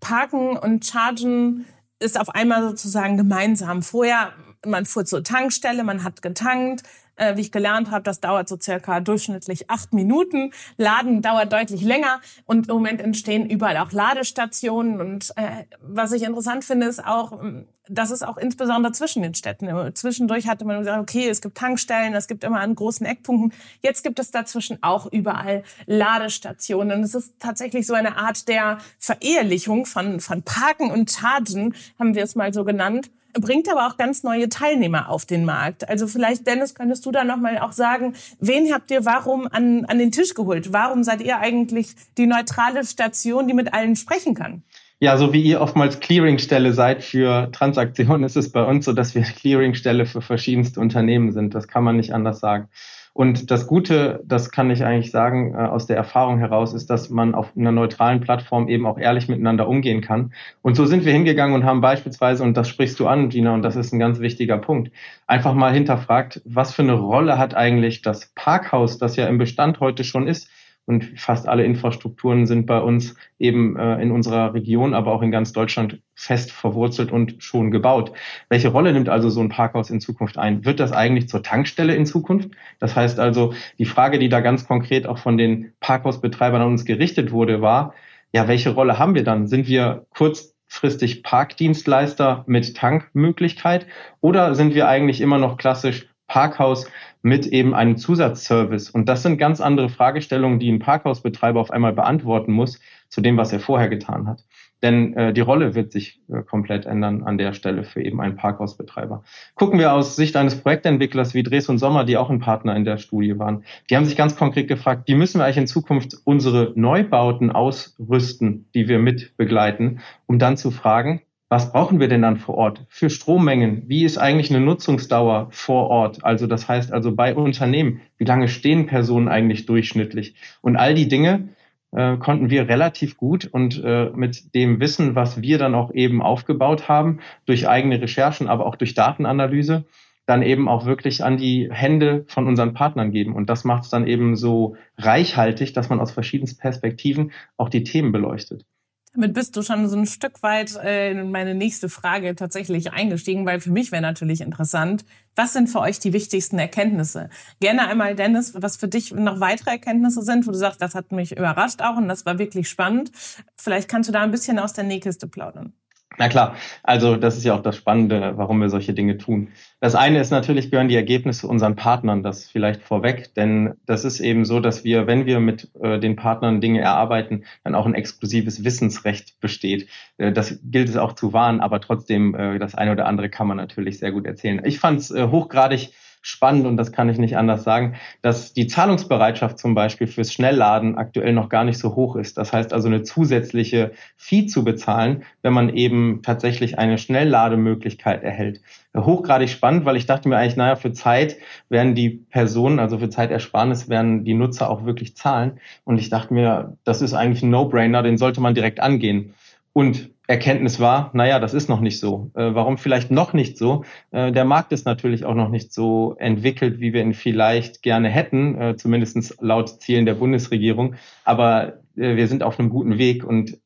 Parken 0.00 0.56
und 0.56 0.84
Chargen 0.84 1.64
ist 2.02 2.20
auf 2.20 2.30
einmal 2.30 2.62
sozusagen 2.62 3.16
gemeinsam. 3.16 3.82
Vorher, 3.82 4.32
man 4.66 4.84
fuhr 4.84 5.04
zur 5.04 5.24
Tankstelle, 5.24 5.84
man 5.84 6.04
hat 6.04 6.22
getankt, 6.22 6.82
äh, 7.16 7.36
wie 7.36 7.42
ich 7.42 7.52
gelernt 7.52 7.90
habe, 7.90 8.02
das 8.02 8.20
dauert 8.20 8.48
so 8.48 8.58
circa 8.60 9.00
durchschnittlich 9.00 9.70
acht 9.70 9.92
Minuten. 9.92 10.52
Laden 10.76 11.22
dauert 11.22 11.52
deutlich 11.52 11.82
länger 11.82 12.20
und 12.46 12.68
im 12.68 12.74
Moment 12.74 13.00
entstehen 13.00 13.48
überall 13.48 13.76
auch 13.78 13.92
Ladestationen. 13.92 15.00
Und 15.00 15.32
äh, 15.36 15.64
was 15.80 16.12
ich 16.12 16.22
interessant 16.22 16.64
finde, 16.64 16.86
ist 16.86 17.04
auch, 17.04 17.42
ähm, 17.42 17.66
dass 17.88 18.10
es 18.10 18.22
auch 18.22 18.36
insbesondere 18.36 18.92
zwischen 18.92 19.22
den 19.22 19.34
Städten. 19.34 19.68
Zwischendurch 19.94 20.46
hatte 20.46 20.64
man 20.64 20.78
gesagt, 20.78 21.00
okay, 21.00 21.28
es 21.28 21.40
gibt 21.40 21.58
Tankstellen, 21.58 22.14
es 22.14 22.28
gibt 22.28 22.44
immer 22.44 22.60
an 22.60 22.74
großen 22.74 23.04
Eckpunkten. 23.04 23.52
Jetzt 23.82 24.04
gibt 24.04 24.18
es 24.18 24.30
dazwischen 24.30 24.78
auch 24.82 25.06
überall 25.10 25.64
Ladestationen. 25.86 26.98
Und 26.98 27.04
es 27.04 27.14
ist 27.14 27.34
tatsächlich 27.40 27.86
so 27.86 27.94
eine 27.94 28.16
Art 28.16 28.46
der 28.46 28.78
Verehelichung 28.98 29.84
von, 29.84 30.20
von 30.20 30.42
Parken 30.42 30.90
und 30.90 31.10
Chargen, 31.10 31.74
haben 31.98 32.14
wir 32.14 32.22
es 32.22 32.36
mal 32.36 32.54
so 32.54 32.64
genannt 32.64 33.10
bringt 33.32 33.68
aber 33.70 33.86
auch 33.86 33.96
ganz 33.96 34.22
neue 34.22 34.48
Teilnehmer 34.48 35.08
auf 35.08 35.24
den 35.24 35.44
Markt. 35.44 35.88
Also 35.88 36.06
vielleicht, 36.06 36.46
Dennis, 36.46 36.74
könntest 36.74 37.06
du 37.06 37.12
da 37.12 37.24
nochmal 37.24 37.58
auch 37.58 37.72
sagen, 37.72 38.14
wen 38.40 38.72
habt 38.72 38.90
ihr 38.90 39.04
warum 39.04 39.48
an, 39.50 39.84
an 39.86 39.98
den 39.98 40.12
Tisch 40.12 40.34
geholt? 40.34 40.72
Warum 40.72 41.02
seid 41.04 41.22
ihr 41.22 41.38
eigentlich 41.38 41.94
die 42.18 42.26
neutrale 42.26 42.84
Station, 42.84 43.48
die 43.48 43.54
mit 43.54 43.72
allen 43.72 43.96
sprechen 43.96 44.34
kann? 44.34 44.62
Ja, 45.02 45.16
so 45.16 45.32
wie 45.32 45.42
ihr 45.42 45.60
oftmals 45.60 45.98
Clearingstelle 45.98 46.72
seid 46.72 47.02
für 47.02 47.50
Transaktionen, 47.50 48.22
ist 48.22 48.36
es 48.36 48.52
bei 48.52 48.62
uns 48.62 48.84
so, 48.84 48.92
dass 48.92 49.16
wir 49.16 49.22
Clearingstelle 49.22 50.06
für 50.06 50.20
verschiedenste 50.20 50.78
Unternehmen 50.78 51.32
sind. 51.32 51.54
Das 51.54 51.66
kann 51.66 51.82
man 51.82 51.96
nicht 51.96 52.14
anders 52.14 52.38
sagen. 52.38 52.68
Und 53.14 53.50
das 53.50 53.66
Gute, 53.66 54.22
das 54.24 54.50
kann 54.50 54.70
ich 54.70 54.84
eigentlich 54.84 55.10
sagen, 55.10 55.54
äh, 55.54 55.58
aus 55.58 55.86
der 55.86 55.96
Erfahrung 55.96 56.38
heraus, 56.38 56.72
ist, 56.72 56.88
dass 56.88 57.10
man 57.10 57.34
auf 57.34 57.54
einer 57.56 57.72
neutralen 57.72 58.20
Plattform 58.20 58.68
eben 58.68 58.86
auch 58.86 58.98
ehrlich 58.98 59.28
miteinander 59.28 59.68
umgehen 59.68 60.00
kann. 60.00 60.32
Und 60.62 60.76
so 60.76 60.86
sind 60.86 61.04
wir 61.04 61.12
hingegangen 61.12 61.54
und 61.54 61.64
haben 61.64 61.82
beispielsweise, 61.82 62.42
und 62.42 62.56
das 62.56 62.68
sprichst 62.68 62.98
du 62.98 63.06
an, 63.06 63.28
Gina, 63.28 63.52
und 63.52 63.62
das 63.62 63.76
ist 63.76 63.92
ein 63.92 63.98
ganz 63.98 64.20
wichtiger 64.20 64.56
Punkt, 64.56 64.92
einfach 65.26 65.52
mal 65.52 65.72
hinterfragt, 65.72 66.40
was 66.46 66.74
für 66.74 66.82
eine 66.82 66.94
Rolle 66.94 67.36
hat 67.36 67.54
eigentlich 67.54 68.00
das 68.00 68.32
Parkhaus, 68.34 68.96
das 68.96 69.16
ja 69.16 69.26
im 69.26 69.36
Bestand 69.36 69.80
heute 69.80 70.04
schon 70.04 70.26
ist, 70.26 70.48
und 70.84 71.04
fast 71.16 71.48
alle 71.48 71.64
Infrastrukturen 71.64 72.46
sind 72.46 72.66
bei 72.66 72.80
uns 72.80 73.14
eben 73.38 73.76
äh, 73.76 74.02
in 74.02 74.10
unserer 74.10 74.52
Region, 74.52 74.94
aber 74.94 75.12
auch 75.12 75.22
in 75.22 75.30
ganz 75.30 75.52
Deutschland 75.52 76.00
fest 76.22 76.52
verwurzelt 76.52 77.10
und 77.10 77.42
schon 77.42 77.72
gebaut. 77.72 78.12
Welche 78.48 78.68
Rolle 78.68 78.92
nimmt 78.92 79.08
also 79.08 79.28
so 79.28 79.40
ein 79.40 79.48
Parkhaus 79.48 79.90
in 79.90 80.00
Zukunft 80.00 80.38
ein? 80.38 80.64
Wird 80.64 80.78
das 80.78 80.92
eigentlich 80.92 81.28
zur 81.28 81.42
Tankstelle 81.42 81.96
in 81.96 82.06
Zukunft? 82.06 82.50
Das 82.78 82.94
heißt 82.94 83.18
also, 83.18 83.54
die 83.78 83.86
Frage, 83.86 84.20
die 84.20 84.28
da 84.28 84.40
ganz 84.40 84.68
konkret 84.68 85.08
auch 85.08 85.18
von 85.18 85.36
den 85.36 85.72
Parkhausbetreibern 85.80 86.62
an 86.62 86.68
uns 86.68 86.84
gerichtet 86.84 87.32
wurde, 87.32 87.60
war, 87.60 87.94
ja, 88.32 88.46
welche 88.46 88.70
Rolle 88.70 89.00
haben 89.00 89.16
wir 89.16 89.24
dann? 89.24 89.48
Sind 89.48 89.66
wir 89.66 90.06
kurzfristig 90.14 91.24
Parkdienstleister 91.24 92.44
mit 92.46 92.76
Tankmöglichkeit 92.76 93.88
oder 94.20 94.54
sind 94.54 94.76
wir 94.76 94.86
eigentlich 94.86 95.20
immer 95.20 95.38
noch 95.38 95.56
klassisch 95.56 96.06
Parkhaus 96.28 96.86
mit 97.20 97.46
eben 97.46 97.74
einem 97.74 97.96
Zusatzservice. 97.96 98.90
Und 98.90 99.08
das 99.08 99.22
sind 99.22 99.38
ganz 99.38 99.60
andere 99.60 99.88
Fragestellungen, 99.88 100.60
die 100.60 100.70
ein 100.70 100.78
Parkhausbetreiber 100.78 101.60
auf 101.60 101.70
einmal 101.70 101.92
beantworten 101.92 102.52
muss 102.52 102.80
zu 103.08 103.20
dem, 103.20 103.36
was 103.36 103.52
er 103.52 103.60
vorher 103.60 103.88
getan 103.88 104.26
hat. 104.26 104.44
Denn 104.82 105.14
äh, 105.14 105.32
die 105.32 105.40
Rolle 105.40 105.74
wird 105.74 105.92
sich 105.92 106.20
äh, 106.28 106.42
komplett 106.42 106.86
ändern 106.86 107.22
an 107.22 107.38
der 107.38 107.52
Stelle 107.52 107.84
für 107.84 108.02
eben 108.02 108.20
einen 108.20 108.36
Parkhausbetreiber. 108.36 109.22
Gucken 109.54 109.78
wir 109.78 109.92
aus 109.92 110.16
Sicht 110.16 110.36
eines 110.36 110.60
Projektentwicklers 110.60 111.34
wie 111.34 111.42
Dres 111.42 111.68
und 111.68 111.78
Sommer, 111.78 112.04
die 112.04 112.16
auch 112.16 112.30
ein 112.30 112.40
Partner 112.40 112.74
in 112.74 112.84
der 112.84 112.98
Studie 112.98 113.38
waren. 113.38 113.64
Die 113.88 113.96
haben 113.96 114.04
sich 114.04 114.16
ganz 114.16 114.36
konkret 114.36 114.68
gefragt, 114.68 115.04
wie 115.06 115.14
müssen 115.14 115.38
wir 115.38 115.44
eigentlich 115.44 115.58
in 115.58 115.66
Zukunft 115.66 116.16
unsere 116.24 116.72
Neubauten 116.74 117.52
ausrüsten, 117.52 118.68
die 118.74 118.88
wir 118.88 118.98
mit 118.98 119.36
begleiten, 119.36 120.00
um 120.26 120.38
dann 120.38 120.56
zu 120.56 120.70
fragen, 120.70 121.22
was 121.52 121.70
brauchen 121.70 122.00
wir 122.00 122.08
denn 122.08 122.22
dann 122.22 122.38
vor 122.38 122.54
Ort 122.54 122.86
für 122.88 123.10
Strommengen? 123.10 123.82
Wie 123.86 124.04
ist 124.04 124.16
eigentlich 124.16 124.50
eine 124.50 124.64
Nutzungsdauer 124.64 125.48
vor 125.50 125.90
Ort? 125.90 126.24
Also 126.24 126.46
das 126.46 126.66
heißt 126.66 126.94
also 126.94 127.14
bei 127.14 127.34
Unternehmen, 127.34 128.00
wie 128.16 128.24
lange 128.24 128.48
stehen 128.48 128.86
Personen 128.86 129.28
eigentlich 129.28 129.66
durchschnittlich? 129.66 130.34
Und 130.62 130.76
all 130.76 130.94
die 130.94 131.08
Dinge 131.08 131.50
äh, 131.92 132.16
konnten 132.16 132.50
wir 132.50 132.68
relativ 132.68 133.16
gut 133.16 133.46
und 133.46 133.82
äh, 133.84 134.10
mit 134.14 134.54
dem 134.54 134.80
Wissen, 134.80 135.14
was 135.14 135.42
wir 135.42 135.58
dann 135.58 135.74
auch 135.74 135.92
eben 135.92 136.22
aufgebaut 136.22 136.88
haben, 136.88 137.20
durch 137.46 137.68
eigene 137.68 138.00
Recherchen, 138.00 138.48
aber 138.48 138.66
auch 138.66 138.76
durch 138.76 138.94
Datenanalyse, 138.94 139.84
dann 140.26 140.42
eben 140.42 140.68
auch 140.68 140.86
wirklich 140.86 141.24
an 141.24 141.36
die 141.36 141.68
Hände 141.70 142.24
von 142.28 142.46
unseren 142.46 142.74
Partnern 142.74 143.10
geben. 143.10 143.34
Und 143.34 143.50
das 143.50 143.64
macht 143.64 143.84
es 143.84 143.90
dann 143.90 144.06
eben 144.06 144.36
so 144.36 144.76
reichhaltig, 144.96 145.72
dass 145.72 145.88
man 145.88 146.00
aus 146.00 146.12
verschiedensten 146.12 146.60
Perspektiven 146.60 147.32
auch 147.56 147.68
die 147.68 147.84
Themen 147.84 148.12
beleuchtet. 148.12 148.64
Damit 149.14 149.34
bist 149.34 149.56
du 149.56 149.62
schon 149.62 149.86
so 149.88 149.96
ein 149.96 150.06
Stück 150.06 150.42
weit 150.42 150.74
äh, 150.76 151.10
in 151.10 151.30
meine 151.30 151.54
nächste 151.54 151.90
Frage 151.90 152.34
tatsächlich 152.34 152.92
eingestiegen, 152.94 153.44
weil 153.44 153.60
für 153.60 153.70
mich 153.70 153.92
wäre 153.92 154.00
natürlich 154.00 154.40
interessant, 154.40 155.04
was 155.36 155.52
sind 155.52 155.68
für 155.68 155.80
euch 155.80 155.98
die 155.98 156.14
wichtigsten 156.14 156.58
Erkenntnisse? 156.58 157.28
Gerne 157.60 157.88
einmal, 157.88 158.14
Dennis, 158.14 158.54
was 158.56 158.78
für 158.78 158.88
dich 158.88 159.12
noch 159.12 159.38
weitere 159.38 159.72
Erkenntnisse 159.72 160.22
sind, 160.22 160.46
wo 160.46 160.50
du 160.50 160.56
sagst, 160.56 160.80
das 160.80 160.94
hat 160.94 161.12
mich 161.12 161.36
überrascht 161.36 161.82
auch 161.82 161.96
und 161.96 162.08
das 162.08 162.24
war 162.24 162.38
wirklich 162.38 162.70
spannend. 162.70 163.12
Vielleicht 163.58 163.88
kannst 163.88 164.08
du 164.08 164.14
da 164.14 164.22
ein 164.22 164.30
bisschen 164.30 164.58
aus 164.58 164.72
der 164.72 164.84
Nähkiste 164.84 165.26
plaudern. 165.26 165.74
Na 166.18 166.28
klar, 166.28 166.56
also 166.82 167.16
das 167.16 167.36
ist 167.36 167.44
ja 167.44 167.54
auch 167.54 167.62
das 167.62 167.76
Spannende, 167.76 168.34
warum 168.36 168.58
wir 168.60 168.68
solche 168.68 168.92
Dinge 168.92 169.18
tun. 169.18 169.48
Das 169.80 169.94
eine 169.94 170.20
ist 170.20 170.30
natürlich, 170.30 170.70
gehören 170.70 170.88
die 170.88 170.96
Ergebnisse 170.96 171.46
unseren 171.46 171.74
Partnern, 171.74 172.22
das 172.22 172.48
vielleicht 172.48 172.82
vorweg, 172.82 173.34
denn 173.34 173.74
das 173.86 174.04
ist 174.04 174.20
eben 174.20 174.44
so, 174.44 174.60
dass 174.60 174.84
wir, 174.84 175.06
wenn 175.06 175.26
wir 175.26 175.40
mit 175.40 175.70
äh, 175.80 175.98
den 175.98 176.16
Partnern 176.16 176.60
Dinge 176.60 176.80
erarbeiten, 176.80 177.44
dann 177.64 177.74
auch 177.74 177.86
ein 177.86 177.94
exklusives 177.94 178.62
Wissensrecht 178.62 179.40
besteht. 179.40 179.88
Äh, 180.18 180.32
das 180.32 180.60
gilt 180.62 180.88
es 180.88 180.96
auch 180.96 181.14
zu 181.14 181.32
wahren, 181.32 181.60
aber 181.60 181.80
trotzdem, 181.80 182.34
äh, 182.34 182.58
das 182.58 182.74
eine 182.74 182.92
oder 182.92 183.06
andere 183.06 183.30
kann 183.30 183.46
man 183.46 183.56
natürlich 183.56 183.98
sehr 183.98 184.12
gut 184.12 184.26
erzählen. 184.26 184.60
Ich 184.64 184.78
fand 184.80 185.00
es 185.00 185.10
äh, 185.10 185.28
hochgradig 185.28 185.92
spannend 186.22 186.66
und 186.66 186.76
das 186.76 186.92
kann 186.92 187.08
ich 187.08 187.18
nicht 187.18 187.36
anders 187.36 187.64
sagen, 187.64 187.96
dass 188.22 188.54
die 188.54 188.68
Zahlungsbereitschaft 188.68 189.58
zum 189.58 189.74
Beispiel 189.74 190.06
fürs 190.06 190.32
Schnellladen 190.32 190.96
aktuell 190.96 191.32
noch 191.32 191.48
gar 191.48 191.64
nicht 191.64 191.78
so 191.78 191.96
hoch 191.96 192.16
ist. 192.16 192.38
Das 192.38 192.52
heißt 192.52 192.72
also 192.72 192.88
eine 192.88 193.02
zusätzliche 193.02 193.92
Fee 194.16 194.46
zu 194.46 194.64
bezahlen, 194.64 195.24
wenn 195.42 195.52
man 195.52 195.68
eben 195.68 196.20
tatsächlich 196.22 196.78
eine 196.78 196.96
Schnelllademöglichkeit 196.96 198.22
erhält. 198.22 198.60
Hochgradig 198.96 199.50
spannend, 199.50 199.84
weil 199.84 199.96
ich 199.96 200.06
dachte 200.06 200.28
mir 200.28 200.36
eigentlich, 200.36 200.56
naja, 200.56 200.76
für 200.76 200.92
Zeit 200.92 201.36
werden 201.68 201.94
die 201.94 202.10
Personen, 202.10 202.78
also 202.78 202.98
für 202.98 203.08
Zeitersparnis 203.08 203.88
werden 203.88 204.24
die 204.24 204.34
Nutzer 204.34 204.70
auch 204.70 204.84
wirklich 204.84 205.16
zahlen. 205.16 205.58
Und 205.84 205.98
ich 205.98 206.08
dachte 206.08 206.32
mir, 206.34 206.76
das 206.84 207.02
ist 207.02 207.14
eigentlich 207.14 207.42
ein 207.42 207.50
No-Brainer, 207.50 208.02
den 208.02 208.18
sollte 208.18 208.40
man 208.40 208.54
direkt 208.54 208.80
angehen. 208.80 209.34
Und 209.72 210.10
Erkenntnis 210.26 210.80
war, 210.80 211.10
naja, 211.14 211.40
das 211.40 211.54
ist 211.54 211.68
noch 211.68 211.80
nicht 211.80 211.98
so. 211.98 212.30
Äh, 212.34 212.54
warum 212.54 212.78
vielleicht 212.78 213.10
noch 213.10 213.32
nicht 213.32 213.58
so? 213.58 213.84
Äh, 214.10 214.32
der 214.32 214.44
Markt 214.44 214.72
ist 214.72 214.86
natürlich 214.86 215.24
auch 215.24 215.34
noch 215.34 215.48
nicht 215.48 215.72
so 215.72 216.14
entwickelt, 216.18 216.80
wie 216.80 216.92
wir 216.92 217.02
ihn 217.02 217.14
vielleicht 217.14 217.82
gerne 217.82 218.08
hätten, 218.08 218.60
äh, 218.60 218.76
zumindest 218.76 219.36
laut 219.40 219.80
Zielen 219.80 220.06
der 220.06 220.14
Bundesregierung. 220.14 220.94
Aber 221.24 221.80
äh, 221.96 222.16
wir 222.16 222.28
sind 222.28 222.42
auf 222.42 222.58
einem 222.58 222.70
guten 222.70 222.98
Weg 222.98 223.24
und 223.24 223.58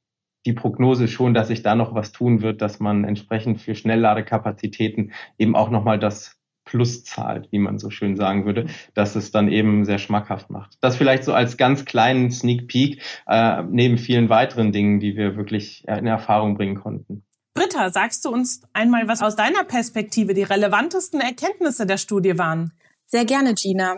die 0.46 0.52
Prognose 0.52 1.08
schon, 1.08 1.34
dass 1.34 1.48
sich 1.48 1.62
da 1.62 1.74
noch 1.74 1.94
was 1.94 2.12
tun 2.12 2.40
wird, 2.40 2.62
dass 2.62 2.80
man 2.80 3.04
entsprechend 3.04 3.60
für 3.60 3.74
Schnellladekapazitäten 3.74 5.12
eben 5.38 5.56
auch 5.56 5.70
nochmal 5.70 5.98
das 5.98 6.35
Plus 6.66 7.04
zahlt, 7.04 7.50
wie 7.50 7.58
man 7.58 7.78
so 7.78 7.88
schön 7.88 8.16
sagen 8.16 8.44
würde, 8.44 8.66
dass 8.92 9.16
es 9.16 9.30
dann 9.30 9.48
eben 9.48 9.86
sehr 9.86 9.98
schmackhaft 9.98 10.50
macht. 10.50 10.76
Das 10.82 10.96
vielleicht 10.96 11.24
so 11.24 11.32
als 11.32 11.56
ganz 11.56 11.86
kleinen 11.86 12.30
Sneak 12.30 12.68
Peek 12.68 13.00
äh, 13.26 13.62
neben 13.62 13.96
vielen 13.96 14.28
weiteren 14.28 14.72
Dingen, 14.72 15.00
die 15.00 15.16
wir 15.16 15.36
wirklich 15.36 15.84
in 15.88 16.06
Erfahrung 16.06 16.56
bringen 16.56 16.74
konnten. 16.74 17.22
Britta, 17.54 17.88
sagst 17.88 18.26
du 18.26 18.30
uns 18.30 18.60
einmal, 18.74 19.08
was 19.08 19.22
aus 19.22 19.34
deiner 19.34 19.64
Perspektive 19.64 20.34
die 20.34 20.42
relevantesten 20.42 21.20
Erkenntnisse 21.20 21.86
der 21.86 21.96
Studie 21.96 22.38
waren? 22.38 22.72
Sehr 23.06 23.24
gerne, 23.24 23.54
Gina. 23.54 23.96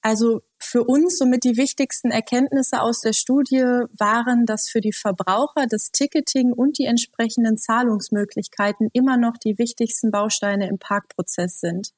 Also 0.00 0.42
für 0.58 0.84
uns 0.84 1.18
somit 1.18 1.44
die 1.44 1.56
wichtigsten 1.56 2.10
Erkenntnisse 2.10 2.80
aus 2.80 3.00
der 3.00 3.12
Studie 3.12 3.62
waren, 3.98 4.46
dass 4.46 4.68
für 4.68 4.80
die 4.80 4.92
Verbraucher 4.92 5.66
das 5.68 5.92
Ticketing 5.92 6.52
und 6.52 6.78
die 6.78 6.86
entsprechenden 6.86 7.56
Zahlungsmöglichkeiten 7.56 8.88
immer 8.92 9.16
noch 9.16 9.36
die 9.36 9.58
wichtigsten 9.58 10.10
Bausteine 10.10 10.68
im 10.68 10.78
Parkprozess 10.78 11.60
sind. 11.60 11.90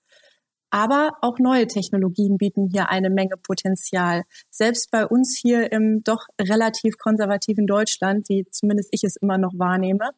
Aber 0.71 1.13
auch 1.23 1.39
neue 1.39 1.67
Technologien 1.67 2.37
bieten 2.37 2.69
hier 2.71 2.91
eine 2.91 3.11
Menge 3.11 3.37
Potenzial. 3.37 4.25
Selbst 4.51 4.91
bei 4.91 5.07
uns 5.07 5.39
hier 5.41 5.73
im 5.73 6.03
doch 6.05 6.27
relativ 6.41 6.99
konservativen 6.99 7.67
Deutschland, 7.67 8.29
wie 8.29 8.47
zumindest 8.51 8.91
ich 8.93 9.05
es 9.05 9.17
immer 9.17 9.39
noch 9.39 9.53
wahrnehme. 9.57 10.11